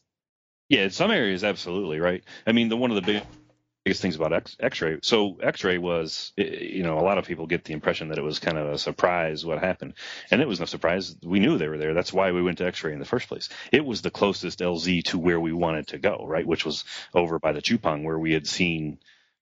[0.69, 2.23] yeah, in some areas, absolutely right.
[2.47, 3.23] I mean, the one of the big
[3.84, 4.99] biggest things about X, X-ray.
[5.01, 8.39] So X-ray was, you know, a lot of people get the impression that it was
[8.39, 9.95] kind of a surprise what happened,
[10.31, 11.15] and it was no surprise.
[11.23, 11.93] We knew they were there.
[11.93, 13.49] That's why we went to X-ray in the first place.
[13.71, 16.45] It was the closest LZ to where we wanted to go, right?
[16.45, 18.99] Which was over by the Chu Pong, where we had seen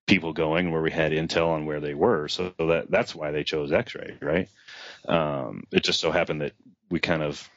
[0.07, 2.27] people going, where we had intel on where they were.
[2.27, 4.49] So that that's why they chose X-ray, right?
[5.07, 6.53] Um, it just so happened that
[6.89, 7.47] we kind of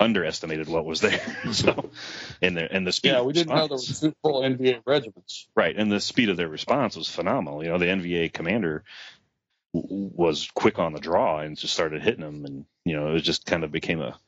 [0.00, 1.20] underestimated what was there.
[1.52, 1.90] so,
[2.40, 3.10] and the and the speed.
[3.10, 5.48] Yeah, we didn't know there were two full NVA regiments.
[5.54, 7.62] Right, and the speed of their response was phenomenal.
[7.62, 8.84] You know, the NVA commander
[9.74, 13.20] w- was quick on the draw and just started hitting them, and you know, it
[13.20, 14.18] just kind of became a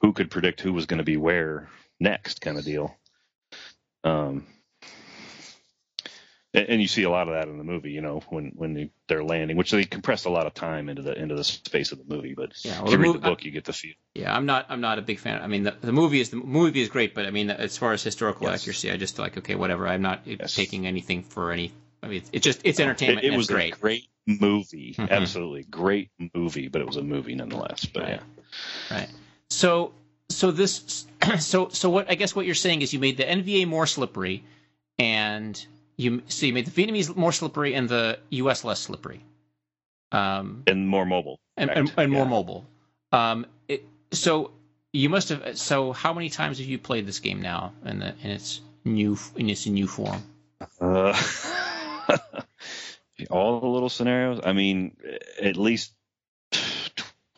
[0.00, 1.68] who could predict who was going to be where
[1.98, 2.96] next kind of deal.
[4.04, 4.46] Um,
[6.52, 7.92] and, you see a lot of that in the movie.
[7.92, 11.16] You know, when when they're landing, which they compress a lot of time into the
[11.16, 12.34] into the space of the movie.
[12.34, 13.94] But yeah, well, if you read the book, I, you get the feel.
[14.14, 15.40] Yeah, I'm not I'm not a big fan.
[15.42, 17.92] I mean, the, the movie is the movie is great, but I mean, as far
[17.92, 18.62] as historical yes.
[18.62, 19.86] accuracy, I just like okay, whatever.
[19.86, 20.54] I'm not yes.
[20.54, 21.72] taking anything for any.
[22.02, 23.24] I mean, it's, just it's entertainment.
[23.24, 23.74] It, it was great.
[23.74, 25.12] a great movie, mm-hmm.
[25.12, 27.84] absolutely great movie, but it was a movie nonetheless.
[27.84, 28.20] But right.
[28.90, 29.08] yeah, right.
[29.50, 29.92] So
[30.30, 31.06] so this
[31.38, 34.42] so so what I guess what you're saying is you made the NVA more slippery,
[34.98, 35.64] and
[35.96, 38.64] you so you made the Vietnamese more slippery and the U.S.
[38.64, 39.22] less slippery,
[40.12, 42.64] um, and more mobile, and, and, and, more mobile.
[43.12, 44.52] Um, it, so
[44.92, 45.58] you must have.
[45.58, 49.18] So how many times have you played this game now in the in its new
[49.36, 50.22] in its new form?
[50.80, 51.20] Uh,
[53.30, 54.40] all the little scenarios.
[54.44, 54.96] I mean,
[55.40, 55.92] at least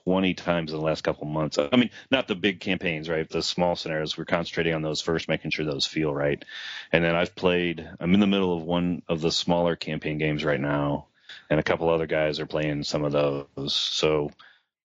[0.05, 1.59] 20 times in the last couple months.
[1.59, 3.29] I mean, not the big campaigns, right?
[3.29, 4.17] The small scenarios.
[4.17, 6.43] We're concentrating on those first, making sure those feel right.
[6.91, 10.45] And then I've played, I'm in the middle of one of the smaller campaign games
[10.45, 11.07] right now,
[11.51, 13.75] and a couple other guys are playing some of those.
[13.75, 14.31] So,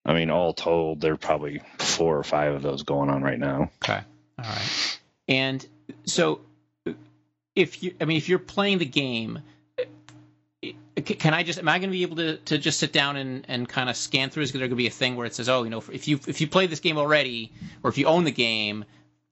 [0.06, 3.40] I mean, all told, there are probably four or five of those going on right
[3.40, 3.72] now.
[3.84, 4.02] Okay.
[4.40, 5.00] All right.
[5.28, 5.66] And
[6.06, 6.42] so,
[7.56, 9.40] if you, I mean, if you're playing the game,
[10.62, 13.46] can I just am I going to be able to, to just sit down and,
[13.48, 14.44] and kind of scan through?
[14.44, 16.20] Is there going to be a thing where it says, oh, you know, if you
[16.28, 17.52] if you play this game already,
[17.84, 18.86] or if you own the game,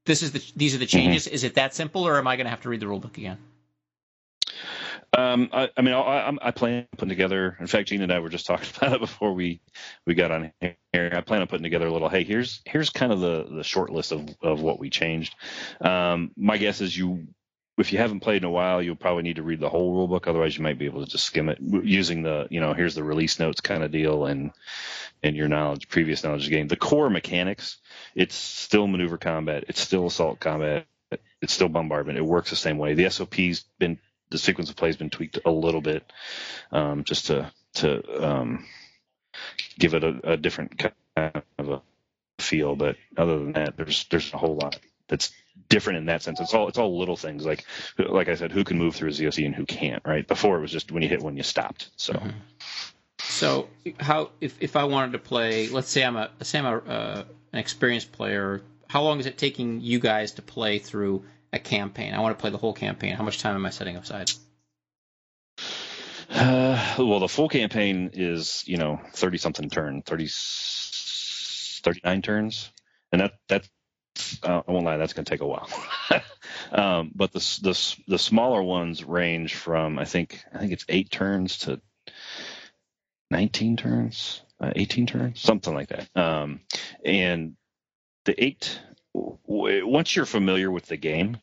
[0.05, 0.97] this is the these are the mm-hmm.
[0.97, 1.25] changes.
[1.25, 1.35] Mm-hmm.
[1.35, 3.17] Is it that simple, or am I going to have to read the rule book
[3.17, 3.37] again?
[5.17, 7.55] Um, I, I, mean, I, I, plan on putting together.
[7.61, 9.61] In fact, Gene and I were just talking about it before we
[10.05, 10.75] we got on here.
[10.93, 12.09] I plan on putting together a little.
[12.09, 15.33] Hey, here's here's kind of the the short list of of what we changed.
[15.81, 17.27] Um, my guess is you
[17.77, 20.07] if you haven't played in a while, you'll probably need to read the whole rule
[20.07, 20.27] book.
[20.27, 23.03] Otherwise, you might be able to just skim it using the, you know, here's the
[23.03, 24.51] release notes kind of deal and
[25.23, 26.67] and your knowledge, previous knowledge of the game.
[26.67, 27.77] The core mechanics,
[28.13, 30.85] it's still maneuver combat, it's still assault combat,
[31.41, 32.17] it's still bombardment.
[32.17, 32.93] It works the same way.
[32.93, 33.99] The SOP's been
[34.29, 36.11] the sequence of play has been tweaked a little bit,
[36.71, 38.65] um, just to to um,
[39.79, 40.77] give it a, a different
[41.15, 41.81] kind of a
[42.39, 42.75] feel.
[42.75, 45.31] But other than that, there's there's a whole lot that's
[45.69, 46.39] different in that sense.
[46.39, 47.65] It's all it's all little things like
[47.97, 50.01] like I said, who can move through a ZOC and who can't.
[50.05, 51.89] Right before it was just when you hit one you stopped.
[51.95, 52.13] So.
[52.13, 52.29] Mm-hmm.
[53.23, 53.67] So
[53.99, 57.23] how if, if I wanted to play, let's say I'm a say I'm a uh,
[57.51, 62.13] an experienced player, how long is it taking you guys to play through a campaign?
[62.13, 63.15] I want to play the whole campaign.
[63.15, 64.31] How much time am I setting aside?
[66.29, 72.71] Uh, well, the full campaign is you know thirty something turn, 30, 39 turns,
[73.11, 73.67] and that that
[74.43, 75.69] I won't lie, that's going to take a while.
[76.71, 81.09] um, but the, the the smaller ones range from I think I think it's eight
[81.11, 81.81] turns to
[83.31, 86.07] 19 turns, uh, 18 turns, something like that.
[86.15, 86.61] Um,
[87.03, 87.55] and
[88.25, 88.79] the eight,
[89.13, 91.37] once you're familiar with the game,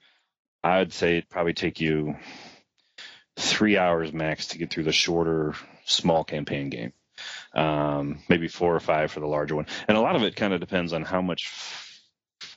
[0.63, 2.17] I'd say it'd probably take you
[3.37, 5.55] three hours max to get through the shorter,
[5.85, 6.93] small campaign game.
[7.55, 9.67] Um, maybe four or five for the larger one.
[9.87, 11.49] And a lot of it kind of depends on how much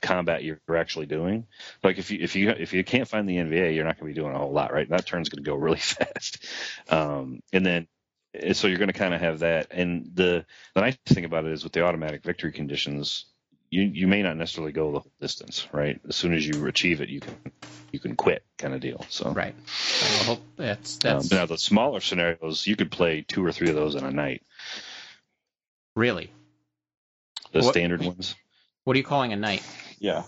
[0.02, 1.46] combat you're actually doing.
[1.82, 4.14] Like if you if you if you can't find the NVA, you're not going to
[4.14, 4.88] be doing a whole lot, right?
[4.88, 6.44] That turn's going to go really fast.
[6.88, 7.86] Um, and then
[8.52, 9.68] so you're going to kind of have that.
[9.70, 13.24] And the the nice thing about it is with the automatic victory conditions,
[13.70, 16.00] you you may not necessarily go the whole distance, right?
[16.08, 17.34] As soon as you achieve it, you can
[17.92, 19.04] you can quit, kind of deal.
[19.08, 19.54] So right.
[20.26, 23.74] Well, that's um, that's now the smaller scenarios, you could play two or three of
[23.74, 24.42] those in a night.
[25.94, 26.30] really.
[27.52, 28.34] The What- standard ones.
[28.86, 29.64] What are you calling a night?
[29.98, 30.22] Yeah.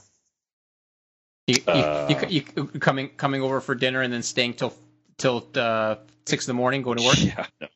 [1.47, 4.75] You, you, Uh, you, you coming coming over for dinner and then staying till
[5.17, 5.95] till uh,
[6.27, 7.23] six in the morning, going to work.
[7.23, 7.47] Yeah.
[7.61, 7.69] No.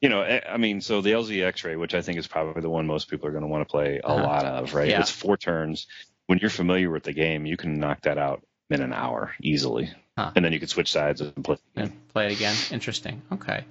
[0.00, 2.68] You know, I I mean, so the LZ X-ray, which I think is probably the
[2.68, 4.22] one most people are going to want to play a Uh-huh.
[4.24, 4.88] lot of, right?
[4.88, 5.00] Yeah.
[5.00, 5.86] It's four turns.
[6.26, 9.92] When you're familiar with the game, you can knock that out in an hour easily,
[10.18, 10.32] Huh.
[10.34, 11.56] and then you can switch sides and play.
[11.76, 12.56] and play it again.
[12.72, 13.22] Interesting.
[13.30, 13.64] Okay.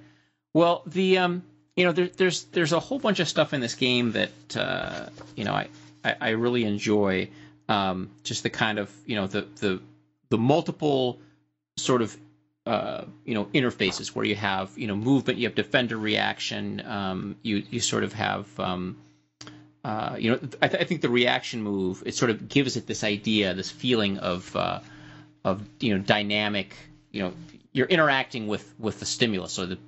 [0.54, 1.42] Well, the um,
[1.76, 5.10] you know, there, there's there's a whole bunch of stuff in this game that uh,
[5.36, 5.68] you know I,
[6.06, 7.28] I I really enjoy.
[7.68, 9.80] Um, just the kind of you know the the
[10.30, 11.18] the multiple
[11.76, 12.16] sort of
[12.64, 17.36] uh, you know interfaces where you have you know movement, you have defender reaction, um,
[17.42, 18.96] you you sort of have um,
[19.84, 22.86] uh, you know I, th- I think the reaction move it sort of gives it
[22.86, 24.78] this idea, this feeling of uh,
[25.44, 26.74] of you know dynamic
[27.10, 27.32] you know
[27.72, 29.78] you're interacting with with the stimulus so the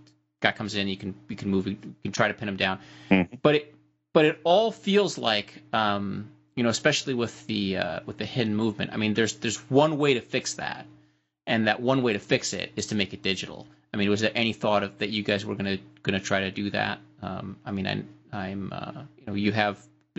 [0.40, 2.78] guy comes in you can you can move you can try to pin him down
[3.10, 3.28] Mhm.
[3.42, 3.74] but it
[4.12, 8.54] but it all feels like um you know especially with the uh, with the hidden
[8.54, 10.86] movement i mean there's there's one way to fix that
[11.46, 13.66] and that one way to fix it is to make it digital.
[13.94, 16.50] I mean was there any thought of that you guys were going to try to
[16.50, 16.98] do that?
[17.22, 18.02] Um i mean I,
[18.32, 19.78] i'm uh, you know you have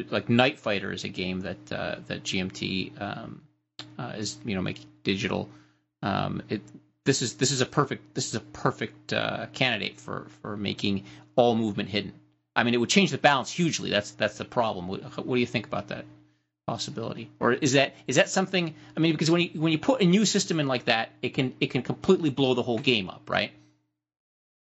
[0.10, 3.42] like Nightfighter is a game that uh, that gmt um
[3.98, 5.50] uh, is you know making digital.
[6.02, 6.62] Um, it
[7.06, 11.04] this is this is a perfect this is a perfect uh, candidate for for making
[11.36, 12.14] all movement hidden.
[12.56, 13.90] I mean, it would change the balance hugely.
[13.90, 14.88] That's that's the problem.
[14.88, 16.06] What, what do you think about that
[16.68, 17.30] possibility?
[17.40, 18.76] Or is that is that something?
[18.96, 21.30] I mean, because when you when you put a new system in like that, it
[21.34, 23.52] can it can completely blow the whole game up, right?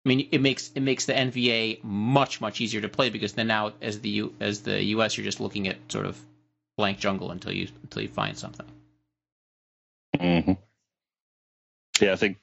[0.05, 3.49] I mean, it makes it makes the NVA much much easier to play because then
[3.49, 6.19] now as the U, as the US, you're just looking at sort of
[6.77, 8.67] blank jungle until you until you find something.
[10.19, 10.53] hmm
[12.01, 12.39] Yeah, I think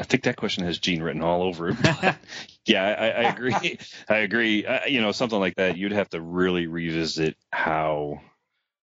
[0.00, 1.76] I think that question has Gene written all over it.
[2.64, 3.78] yeah, I, I agree.
[4.08, 4.64] I agree.
[4.64, 8.22] Uh, you know, something like that, you'd have to really revisit how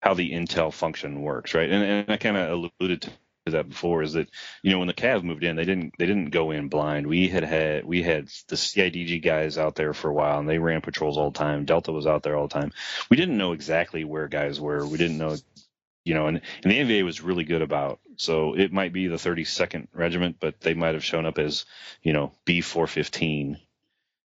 [0.01, 1.71] how the Intel function works, right?
[1.71, 3.11] And, and I kind of alluded to
[3.47, 4.31] that before is that
[4.63, 7.07] you know when the Cav moved in, they didn't they didn't go in blind.
[7.07, 10.59] We had had we had the CIDG guys out there for a while, and they
[10.59, 11.67] ran patrols all the time.
[11.67, 12.73] Delta was out there all the time.
[13.11, 14.87] We didn't know exactly where guys were.
[14.87, 15.37] We didn't know
[16.05, 18.01] you know, and, and the NVA was really good about.
[18.17, 21.65] So it might be the 32nd Regiment, but they might have shown up as,
[22.03, 23.57] you know, B415,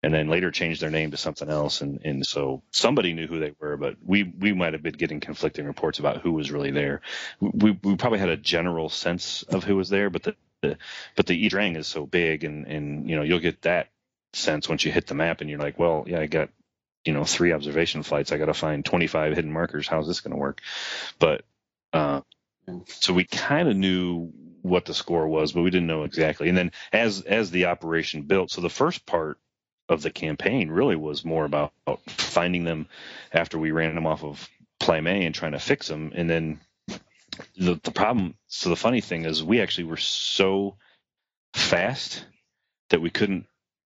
[0.04, 1.82] and then later changed their name to something else.
[1.82, 5.20] And and so somebody knew who they were, but we we might have been getting
[5.20, 7.02] conflicting reports about who was really there.
[7.42, 10.78] We we probably had a general sense of who was there, but the, the
[11.16, 13.90] but the E Drang is so big, and and you know you'll get that
[14.34, 16.50] sense once you hit the map, and you're like, well, yeah, I got
[17.04, 18.32] you know three observation flights.
[18.32, 19.88] I got to find 25 hidden markers.
[19.88, 20.62] How's this going to work?
[21.20, 21.44] But
[21.94, 22.22] uh,
[22.86, 24.32] so we kind of knew
[24.62, 26.50] what the score was, but we didn't know exactly.
[26.50, 29.38] And then as as the operation built, so the first part
[29.88, 31.74] of the campaign really was more about
[32.08, 32.88] finding them
[33.34, 34.48] after we ran them off of
[34.80, 36.12] Plei Me and trying to fix them.
[36.16, 36.60] And then
[37.58, 38.36] the the problem.
[38.48, 40.78] So the funny thing is, we actually were so
[41.54, 42.26] fast
[42.90, 43.46] that we couldn't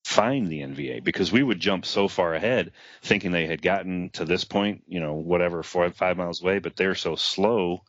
[0.05, 4.25] find the NVA because we would jump so far ahead thinking they had gotten to
[4.25, 7.83] this point, you know, whatever, four, five miles away, but they're so slow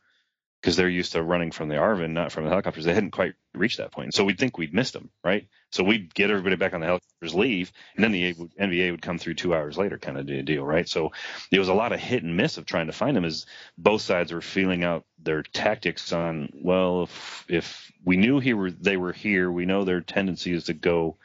[0.61, 2.85] because they're used to running from the ARVN, not from the helicopters.
[2.85, 4.15] They hadn't quite reached that point.
[4.15, 5.47] So we'd think we'd missed them, right?
[5.71, 9.19] So we'd get everybody back on the helicopters, leave, and then the NVA would come
[9.19, 10.89] through two hours later, kind of deal, right?
[10.89, 11.11] So
[11.51, 13.45] there was a lot of hit and miss of trying to find them as
[13.77, 18.71] both sides were feeling out their tactics on, well, if, if we knew he were,
[18.71, 21.17] they were here, we know their tendency is to go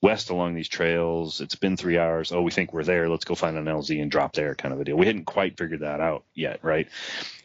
[0.00, 1.40] west along these trails.
[1.40, 2.32] It's been three hours.
[2.32, 3.08] Oh, we think we're there.
[3.08, 4.96] Let's go find an LZ and drop there, kind of a deal.
[4.96, 6.88] We hadn't quite figured that out yet, right?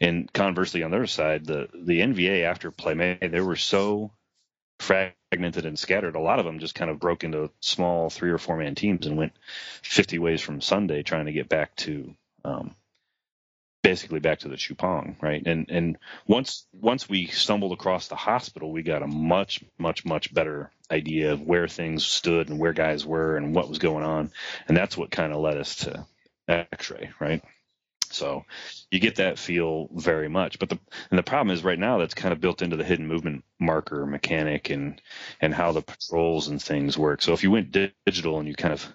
[0.00, 4.12] And conversely, on the other side, the the NVA after Play they were so
[4.78, 6.14] fragmented and scattered.
[6.14, 9.06] A lot of them just kind of broke into small three or four man teams
[9.06, 9.32] and went
[9.82, 12.74] 50 ways from Sunday trying to get back to um,
[13.84, 15.42] basically back to the Chu Pong, right?
[15.46, 20.34] And and once once we stumbled across the hospital, we got a much much much
[20.34, 24.32] better idea of where things stood and where guys were and what was going on,
[24.66, 26.06] and that's what kind of led us to
[26.48, 27.44] X-ray, right?
[28.10, 28.44] So
[28.90, 30.58] you get that feel very much.
[30.58, 30.78] But the
[31.10, 34.06] and the problem is right now that's kind of built into the hidden movement marker
[34.06, 35.00] mechanic and
[35.42, 37.22] and how the patrols and things work.
[37.22, 37.76] So if you went
[38.06, 38.86] digital and you kind of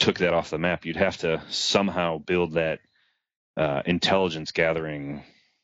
[0.00, 2.80] took that off the map, you'd have to somehow build that
[3.56, 5.22] uh, intelligence gathering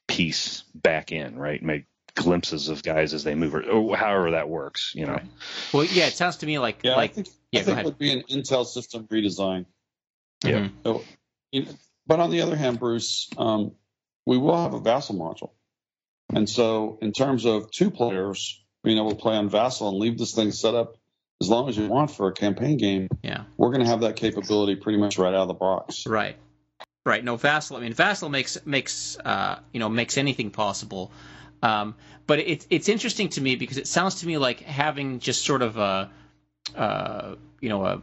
[0.09, 1.63] piece back in, right?
[1.63, 1.85] Make
[2.15, 5.21] glimpses of guys as they move, or, or however that works, you know.
[5.73, 7.85] Well, yeah, it sounds to me like Yeah, like I think, yeah, I think it
[7.85, 9.67] would be an Intel system redesign.
[10.45, 10.69] Yeah.
[10.69, 10.73] Mhm.
[10.85, 11.05] So,
[11.53, 11.73] you know,
[12.07, 13.73] but on the other hand, Bruce, um,
[14.27, 15.51] we will have a Vassal module.
[16.35, 20.19] And so, in terms of two players being able to play on Vassal and leave
[20.19, 20.97] this thing set up
[21.43, 23.45] as long as you want for a campaign game, Yeah.
[23.57, 26.07] we're going to have that capability pretty much right out of the box.
[26.07, 26.37] Right.
[27.11, 27.25] Right.
[27.25, 27.77] No, Vassal.
[27.77, 31.11] I mean, Vassal makes makes uh, you know makes anything possible.
[31.61, 31.97] Um,
[32.29, 35.63] but it's it's interesting to me because it sounds to me like having just sort
[35.63, 36.09] of a
[36.77, 38.01] uh, you know a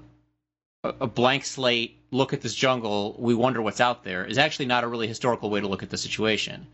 [0.84, 3.16] a blank slate look at this jungle.
[3.18, 5.89] We wonder what's out there is actually not a really historical way to look at
[5.89, 6.68] the situation.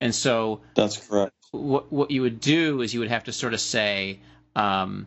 [0.00, 1.34] And so That's correct.
[1.52, 4.18] what what you would do is you would have to sort of say,
[4.56, 5.06] um,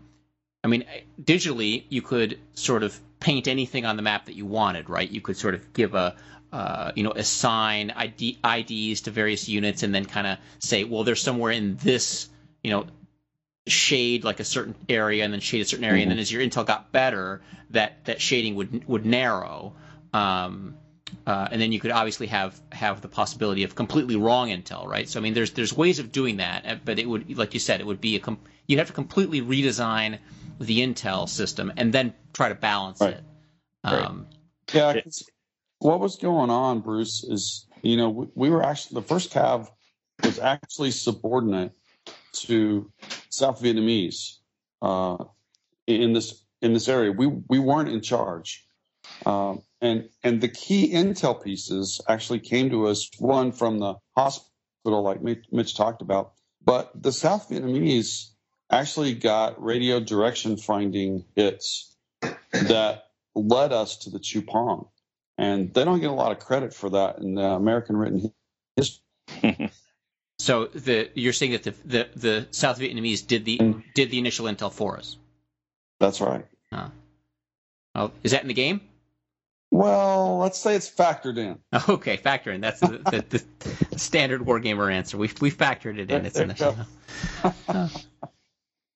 [0.64, 0.86] I mean,
[1.22, 5.12] digitally you could sort of paint anything on the map that you wanted, right?
[5.12, 6.16] You could sort of give a
[6.52, 11.04] uh, you know assign ID, IDs to various units and then kind of say, well,
[11.04, 12.30] they're somewhere in this
[12.64, 12.86] you know
[13.68, 16.42] shade like a certain area and then shade a certain area, and then as your
[16.42, 17.42] intel got better,
[17.72, 19.74] that that shading would would narrow.
[20.14, 20.76] Um,
[21.26, 25.10] uh, and then you could obviously have have the possibility of completely wrong intel, right?
[25.10, 27.60] So I mean, there's there's ways of doing that, uh, but it would, like you
[27.60, 30.20] said, it would be a com- you'd have to completely redesign
[30.60, 33.16] the intel system and then try to balance Right.
[33.16, 33.24] it.
[33.84, 34.06] Right.
[34.06, 34.28] Um,
[34.74, 34.94] Yeah.
[35.80, 39.70] What was going on, Bruce, is you know we, we were actually the first cav
[40.24, 41.72] was actually subordinate
[42.34, 42.92] to
[43.30, 44.38] South Vietnamese
[44.82, 45.24] uh,
[45.88, 47.12] in this in this area.
[47.12, 48.66] We we weren't in charge,
[49.26, 55.02] um, and and the key intel pieces actually came to us one from the hospital,
[55.04, 58.32] like Mitch, Mitch talked about, but the South Vietnamese
[58.72, 61.96] actually got radio direction finding hits
[62.52, 64.88] that led us to the Chu Pong.
[65.40, 68.34] And they don't get a lot of credit for that in the American written
[68.76, 69.72] history.
[70.40, 73.58] so the you're saying that the, the the South Vietnamese did the
[73.96, 75.16] did the initial intel for us.
[76.02, 76.46] That's right.
[77.96, 78.82] Oh, is that in the game?
[79.72, 81.58] Well, let's say it's factored in.
[81.88, 82.60] Okay, factor in.
[82.60, 82.98] That's the,
[83.30, 83.44] the,
[83.92, 85.18] the standard wargamer answer.
[85.18, 86.26] We we factored it in.
[86.26, 86.76] It's in the
[87.74, 87.90] you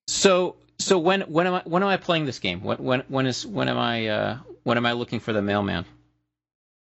[0.09, 2.63] So so when when am I when am I playing this game?
[2.63, 5.85] When when when is when am I uh, when am I looking for the mailman?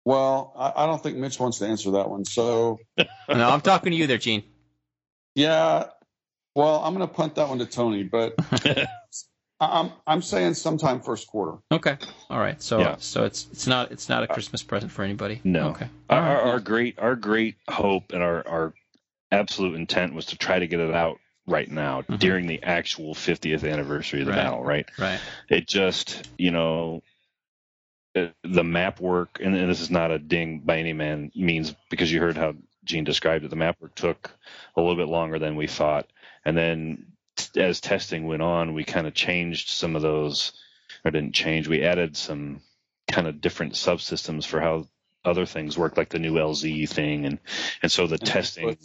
[0.08, 2.24] Well, I, I don't think Mitch wants to answer that one.
[2.24, 4.42] So, No, I'm talking to you there, Gene.
[5.36, 5.88] yeah.
[6.56, 8.34] Well, I'm going to punt that one to Tony, but
[8.66, 8.88] I-
[9.60, 11.58] I'm I'm saying sometime first quarter.
[11.74, 11.98] Okay,
[12.30, 12.62] all right.
[12.64, 12.96] So Yeah.
[13.00, 15.42] so it's it's not it's not a Christmas present for anybody.
[15.44, 15.70] No.
[15.72, 15.90] Okay.
[16.10, 16.36] our, All right.
[16.36, 18.74] our, our great our great hope and our, our
[19.32, 22.20] absolute intent was to try to get it out right now Mhm.
[22.20, 24.38] during the actual 50th anniversary of the Right.
[24.44, 25.20] battle right Right.
[25.50, 27.02] it just you know
[28.44, 32.20] the map work and this is not a ding by any man means because you
[32.22, 32.54] heard how
[32.84, 33.50] gene described it.
[33.50, 34.32] The map work took
[34.76, 36.08] a little bit longer than we thought.
[36.46, 37.08] And then
[37.38, 40.54] t- as testing went on we kind of changed some of those
[41.06, 42.62] or didn't change we added some
[43.10, 44.88] kind of different subsystems for how
[45.26, 47.40] other things work like the new lz thing and
[47.82, 48.78] and so the testing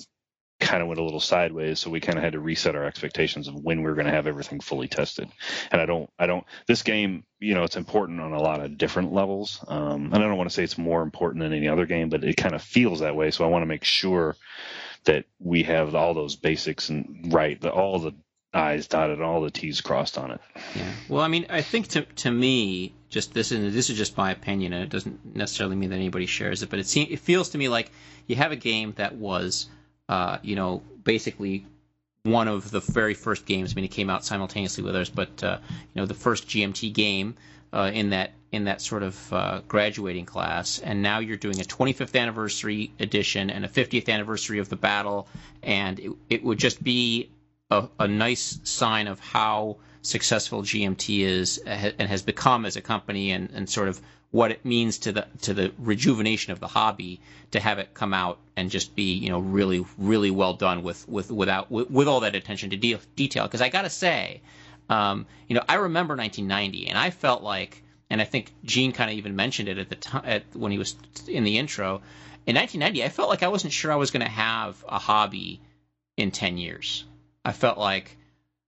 [0.62, 3.48] kind of went a little sideways so we kind of had to reset our expectations
[3.48, 5.28] of when we're going to have everything fully tested
[5.70, 8.78] and i don't i don't this game you know it's important on a lot of
[8.78, 11.84] different levels um, and i don't want to say it's more important than any other
[11.84, 14.36] game but it kind of feels that way so i want to make sure
[15.04, 18.14] that we have all those basics and right the, all the
[18.54, 20.40] i's dotted and all the t's crossed on it
[20.76, 20.90] Yeah.
[21.08, 24.30] Well, I mean, I think to to me, just this is this is just my
[24.30, 27.50] opinion, and it doesn't necessarily mean that anybody shares it, but it seems it feels
[27.50, 27.90] to me like
[28.26, 29.68] you have a game that was,
[30.08, 31.66] uh, you know, basically
[32.24, 33.72] one of the very first games.
[33.72, 35.58] I mean, it came out simultaneously with ours, but uh,
[35.94, 37.34] you know, the first GMT game
[37.72, 41.64] uh, in that in that sort of uh, graduating class, and now you're doing a
[41.64, 45.26] 25th anniversary edition and a 50th anniversary of the battle,
[45.62, 47.30] and it, it would just be
[47.70, 52.82] a, a nice sign of how successful GMT is uh, and has become as a
[52.82, 54.00] company, and, and sort of
[54.32, 57.20] what it means to the to the rejuvenation of the hobby
[57.52, 61.08] to have it come out and just be you know really really well done with
[61.08, 63.44] with without with, with all that attention to de- detail.
[63.44, 64.40] Because I gotta say,
[64.88, 69.10] um, you know, I remember 1990, and I felt like and I think Gene kind
[69.10, 70.96] of even mentioned it at the time at, when he was
[71.28, 72.02] in the intro.
[72.44, 75.60] In 1990, I felt like I wasn't sure I was going to have a hobby
[76.16, 77.04] in 10 years.
[77.44, 78.16] I felt like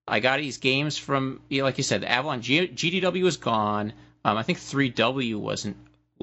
[0.06, 3.36] I got these games from, you know, like you said, the Avalon G- GDW was
[3.36, 3.92] gone.
[4.24, 5.76] Um, I think 3W wasn't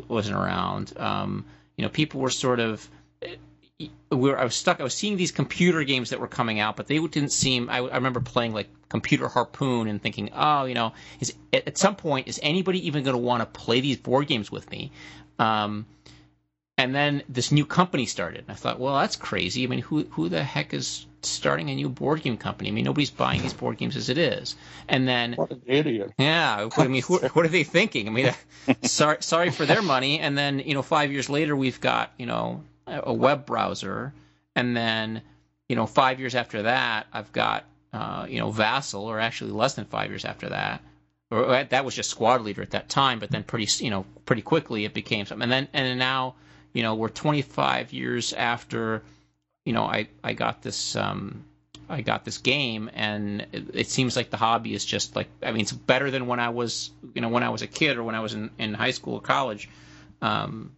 [0.07, 0.93] wasn't around.
[0.97, 1.45] Um,
[1.77, 2.89] you know, people were sort of
[4.11, 4.79] we were, I was stuck.
[4.79, 7.69] I was seeing these computer games that were coming out, but they didn't seem.
[7.69, 11.95] I, I remember playing like Computer Harpoon and thinking, oh, you know, is at some
[11.95, 14.91] point is anybody even going to want to play these board games with me?
[15.39, 15.85] Um,
[16.77, 18.41] and then this new company started.
[18.41, 19.63] And I thought, well, that's crazy.
[19.63, 22.69] I mean, who who the heck is starting a new board game company?
[22.69, 24.55] I mean, nobody's buying these board games as it is.
[24.87, 26.13] And then, what an idiot!
[26.17, 28.07] Yeah, I mean, who, what are they thinking?
[28.07, 28.33] I mean,
[28.83, 30.19] sorry, sorry for their money.
[30.19, 34.13] And then, you know, five years later, we've got you know a web browser,
[34.55, 35.21] and then
[35.69, 39.75] you know five years after that, I've got uh, you know Vassal, or actually less
[39.75, 40.81] than five years after that,
[41.29, 43.19] or that was just Squad Leader at that time.
[43.19, 46.35] But then pretty you know pretty quickly it became something, and then and now
[46.73, 49.03] you know we're 25 years after
[49.65, 50.95] you know I I got this.
[50.95, 51.45] Um,
[51.89, 55.51] I got this game, and it, it, seems like the hobby is just like I
[55.51, 58.03] mean, it's better than when I was, you know, when I was a kid or
[58.03, 59.69] when I was in, in high school or college.
[60.21, 60.71] Um,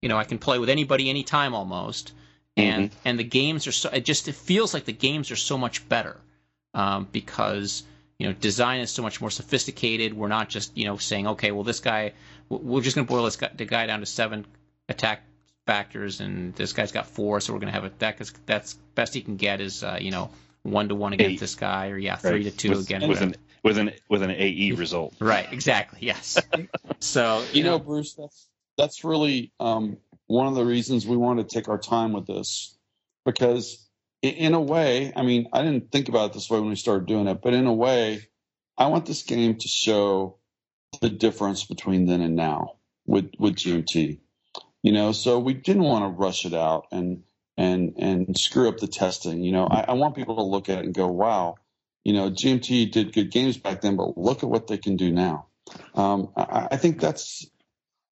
[0.00, 2.12] you know, I can play with anybody anytime almost,
[2.56, 2.98] and mm-hmm.
[3.04, 3.88] and the games are so.
[3.88, 6.20] It just it feels like the games are so much better
[6.72, 7.82] um, because
[8.18, 10.14] you know design is so much more sophisticated.
[10.14, 12.12] We're not just you know saying okay, well this guy,
[12.48, 14.46] we're just going to boil this guy, the guy down to seven
[14.88, 15.22] attack
[15.66, 19.14] factors, and this guy's got four, so we're going to have a that that's best
[19.14, 20.30] he can get is uh, you know
[20.62, 21.40] one to one against Eight.
[21.40, 22.44] this guy, or yeah, three right.
[22.44, 23.08] to two with, again.
[23.08, 25.14] With an with an with an AE result.
[25.20, 25.50] Right.
[25.52, 26.00] Exactly.
[26.02, 26.40] Yes.
[27.00, 31.16] so you, you know, know, Bruce, that's that's really um, one of the reasons we
[31.16, 32.76] want to take our time with this
[33.24, 33.86] because
[34.22, 37.06] in a way i mean i didn't think about it this way when we started
[37.06, 38.26] doing it but in a way
[38.78, 40.38] i want this game to show
[41.00, 44.18] the difference between then and now with with gmt
[44.84, 47.24] you know so we didn't want to rush it out and
[47.56, 50.78] and and screw up the testing you know I, I want people to look at
[50.78, 51.56] it and go wow
[52.04, 55.10] you know gmt did good games back then but look at what they can do
[55.10, 55.46] now
[55.94, 57.46] um, I, I think that's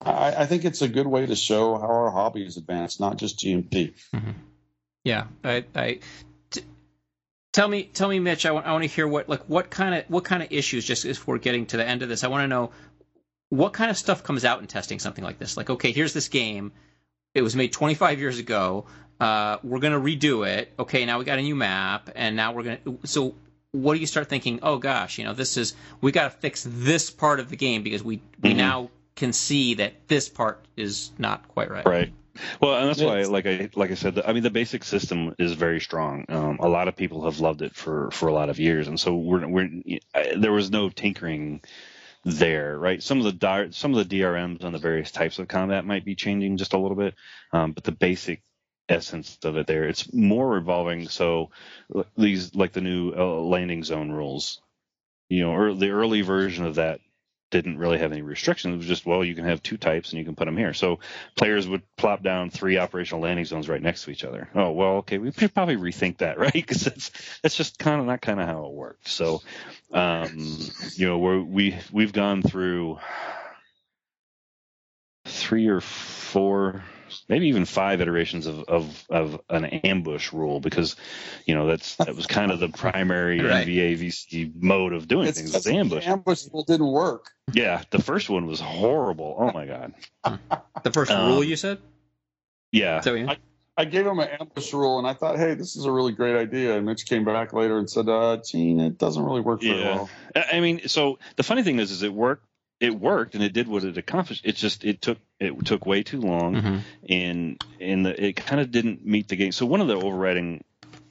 [0.05, 3.19] I, I, think it's a good way to show how our hobby is advanced, not
[3.19, 3.95] just GMT.
[4.15, 4.31] Mm-hmm.
[5.05, 5.99] Yeah, I,
[7.53, 8.47] tell me, tell me, Mitch.
[8.47, 10.85] I want, I want to hear what, like, what kind of, what kind of issues.
[10.85, 12.71] Just if we're getting to the end of this, I want to know
[13.53, 15.59] what kind of stuff comes out in testing something like this.
[15.59, 16.73] Like, okay, here's this game.
[17.35, 18.87] It was made 25 years ago.
[19.21, 20.73] Uh, we're gonna redo it.
[20.79, 22.79] Okay, now we got a new map, and now we're gonna.
[23.05, 23.35] So,
[23.73, 24.61] what do you start thinking?
[24.63, 27.83] Oh gosh, you know, this is we got to fix this part of the game
[27.83, 28.59] because we we mm-hmm.
[28.59, 31.85] now can see that this part is not quite right.
[31.85, 32.13] Right.
[32.63, 35.53] Well, and that's why, like I like I said, I mean, the basic system is
[35.53, 36.25] very strong.
[36.31, 38.99] Um, a lot of people have loved it for for a lot of years, and
[38.99, 39.69] so we're we're
[40.39, 41.61] there was no tinkering
[42.25, 43.03] there, right?
[43.03, 46.15] Some of the some of the DRMs on the various types of combat might be
[46.15, 47.15] changing just a little bit,
[47.53, 48.43] um, but the basic
[48.89, 51.09] essence of it there, it's more revolving.
[51.09, 51.51] So
[52.17, 54.61] these like the new uh, landing zone rules,
[55.29, 57.01] you know, or the early version of that
[57.53, 58.75] didn't really have any restrictions.
[58.75, 60.75] It was just, well, you can have two types and you can put them here.
[60.75, 60.99] So
[61.37, 64.49] players would plop down three operational landing zones right next to each other.
[64.55, 66.53] Oh, well, okay, we should probably rethink that, right?
[66.53, 67.11] Because that's
[67.43, 69.07] that's just kind of not kind of how it worked.
[69.07, 69.43] So,
[69.93, 70.59] um,
[70.95, 72.99] you know, we're, we we've gone through
[75.27, 76.83] three or four
[77.29, 80.97] maybe even five iterations of, of, of an ambush rule because
[81.47, 83.67] you know that's that was kind of the primary right.
[83.67, 86.07] NVA VC mode of doing it's, things was ambush.
[86.07, 87.31] Ambush rule didn't work.
[87.53, 89.37] Yeah, the first one was horrible.
[89.39, 89.95] Oh my god.
[90.83, 91.79] the first um, rule you said?
[92.73, 93.01] Yeah.
[93.01, 93.31] So, yeah.
[93.31, 93.37] I,
[93.77, 96.37] I gave him an ambush rule, and I thought, hey, this is a really great
[96.37, 96.77] idea.
[96.77, 99.95] And Mitch came back later and said, uh, Gene, it doesn't really work very yeah.
[99.95, 100.11] well.
[100.35, 102.45] I mean, so the funny thing is, is it worked
[102.83, 104.45] it worked and it did what it accomplished.
[104.45, 106.79] It just it took it took way too long, mm-hmm.
[107.09, 109.53] and and the, it kind of didn't meet the game.
[109.53, 110.65] So one of the overriding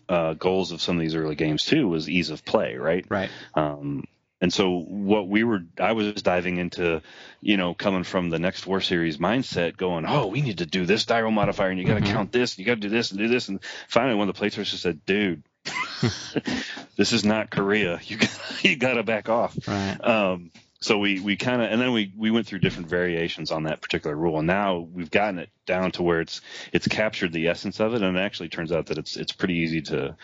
[0.10, 3.06] uh, goals of some of these early games too was ease of play, right?
[3.10, 3.30] Right.
[3.54, 4.04] Um,
[4.42, 7.04] and so what we were, I was diving into,
[7.42, 10.86] you know, coming from the next war series mindset, going, oh, we need to do
[10.86, 12.12] this dial modifier, and you got to mm-hmm.
[12.12, 14.36] count this, and you got to do this and do this, and finally one of
[14.36, 15.44] the playtesters said, dude.
[16.98, 18.00] this is not Korea.
[18.04, 18.18] You
[18.62, 19.56] you got to back off.
[19.68, 19.98] Right.
[20.04, 20.52] Um,
[20.82, 23.82] so we we kind of and then we we went through different variations on that
[23.82, 26.42] particular rule and now we've gotten it down to where it's
[26.74, 29.56] it's captured the essence of it and it actually turns out that it's it's pretty
[29.56, 30.16] easy to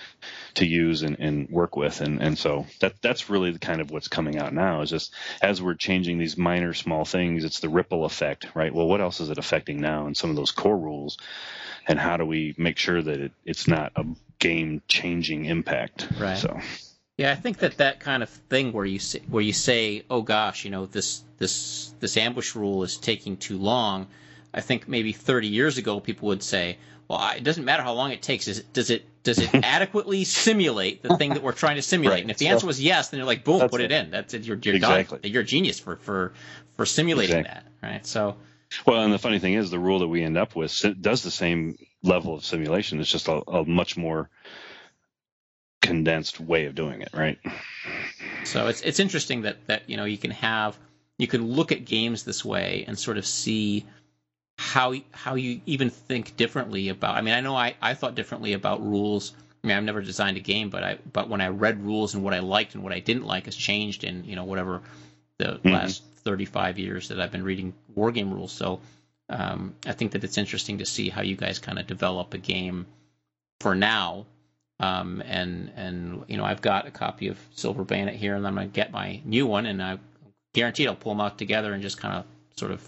[0.56, 3.92] to use and, and work with and and so that that's really the kind of
[3.92, 7.70] what's coming out now is just as we're changing these minor small things it's the
[7.70, 8.74] ripple effect right?
[8.74, 11.18] Well what else is it affecting now and some of those core rules?
[11.88, 14.04] And how do we make sure that it, it's not a
[14.40, 16.10] game changing impact?
[16.20, 16.38] Right.
[16.38, 16.60] So
[17.18, 20.22] Yeah, I think that that kind of thing where you say, where you say, "Oh
[20.22, 24.08] gosh, you know this this this ambush rule is taking too long."
[24.54, 28.12] I think maybe 30 years ago people would say, "Well, it doesn't matter how long
[28.12, 28.48] it takes.
[28.48, 32.18] Is it, does it does it adequately simulate the thing that we're trying to simulate?"
[32.18, 32.22] Right.
[32.22, 33.92] And if the answer was yes, then you're like, "Boom, put it it.
[33.94, 34.12] in.
[34.12, 34.44] That's it.
[34.44, 35.18] You're, you're Exactly.
[35.24, 35.32] done.
[35.32, 36.34] You're a genius for for
[36.76, 37.72] for simulating Exactly.
[37.82, 38.38] that, right?" So
[38.86, 41.32] Well, and the funny thing is, the rule that we end up with does the
[41.32, 43.00] same level of simulation.
[43.00, 44.30] It's just a, a much more
[45.82, 47.38] condensed way of doing it, right?
[48.44, 50.78] So it's it's interesting that that you know you can have
[51.18, 53.86] you can look at games this way and sort of see
[54.58, 57.16] how how you even think differently about.
[57.16, 59.34] I mean, I know I, I thought differently about rules.
[59.64, 62.24] I mean, I've never designed a game, but I but when I read rules and
[62.24, 64.82] what I liked and what I didn't like has changed in you know whatever
[65.40, 65.72] the Mhm.
[65.72, 68.52] last 35 years that I've been reading war game rules.
[68.52, 68.80] So
[69.30, 72.38] um, I think that it's interesting to see how you guys kind of develop a
[72.38, 72.86] game
[73.60, 74.26] for now
[74.80, 78.56] um, and and you know I've got a copy of Silver Bayonet here, and I'm
[78.56, 80.00] gonna get my new one, and I
[80.54, 82.26] guaranteed I'll pull them out together and just kind of
[82.56, 82.88] sort of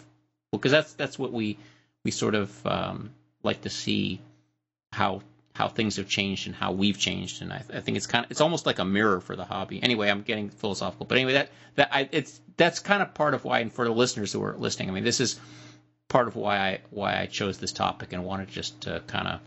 [0.51, 1.57] because that's that's what we
[2.03, 3.11] we sort of um,
[3.43, 4.21] like to see
[4.91, 5.21] how
[5.53, 8.31] how things have changed and how we've changed, and I, I think it's kind of
[8.31, 9.81] it's almost like a mirror for the hobby.
[9.81, 13.43] Anyway, I'm getting philosophical, but anyway, that that I, it's that's kind of part of
[13.43, 15.39] why, and for the listeners who are listening, I mean, this is
[16.07, 19.39] part of why I why I chose this topic and wanted just to kind of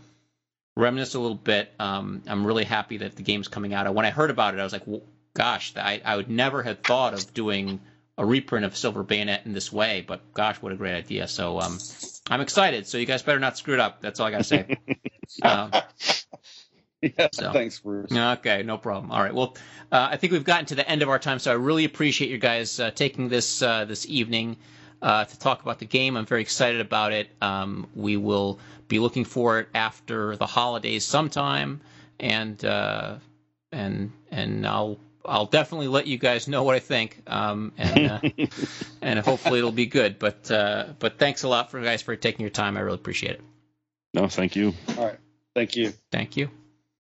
[0.75, 1.71] reminisce a little bit.
[1.79, 3.93] Um, I'm really happy that the game's coming out.
[3.93, 5.01] When I heard about it, I was like, well,
[5.33, 7.79] gosh, I, I would never have thought of doing
[8.17, 11.27] a reprint of Silver Bayonet in this way, but gosh, what a great idea.
[11.27, 11.79] So um,
[12.29, 12.85] I'm excited.
[12.87, 14.01] So you guys better not screw it up.
[14.01, 14.77] That's all I got to say.
[15.43, 15.71] um,
[17.01, 17.51] Yeah, So.
[17.51, 18.11] thanks, Bruce.
[18.13, 19.11] Okay, no problem.
[19.11, 19.33] All right.
[19.33, 19.57] Well,
[19.91, 22.31] uh, I think we've gotten to the end of our time, so I really appreciate
[22.31, 24.55] you guys uh, taking this uh, this evening
[25.03, 26.15] uh, to talk about the game.
[26.17, 27.27] I'm very excited about it.
[27.41, 31.81] Um, we will be looking for it after the holidays sometime,
[32.19, 33.15] and uh,
[33.71, 38.19] and and I'll I'll definitely let you guys know what I think, um, and uh,
[39.01, 40.17] and hopefully it'll be good.
[40.17, 42.77] But uh, but thanks a lot for guys for taking your time.
[42.77, 43.41] I really appreciate it.
[44.13, 44.73] No, thank you.
[44.97, 45.17] All right.
[45.53, 45.93] Thank you.
[46.11, 46.49] Thank you.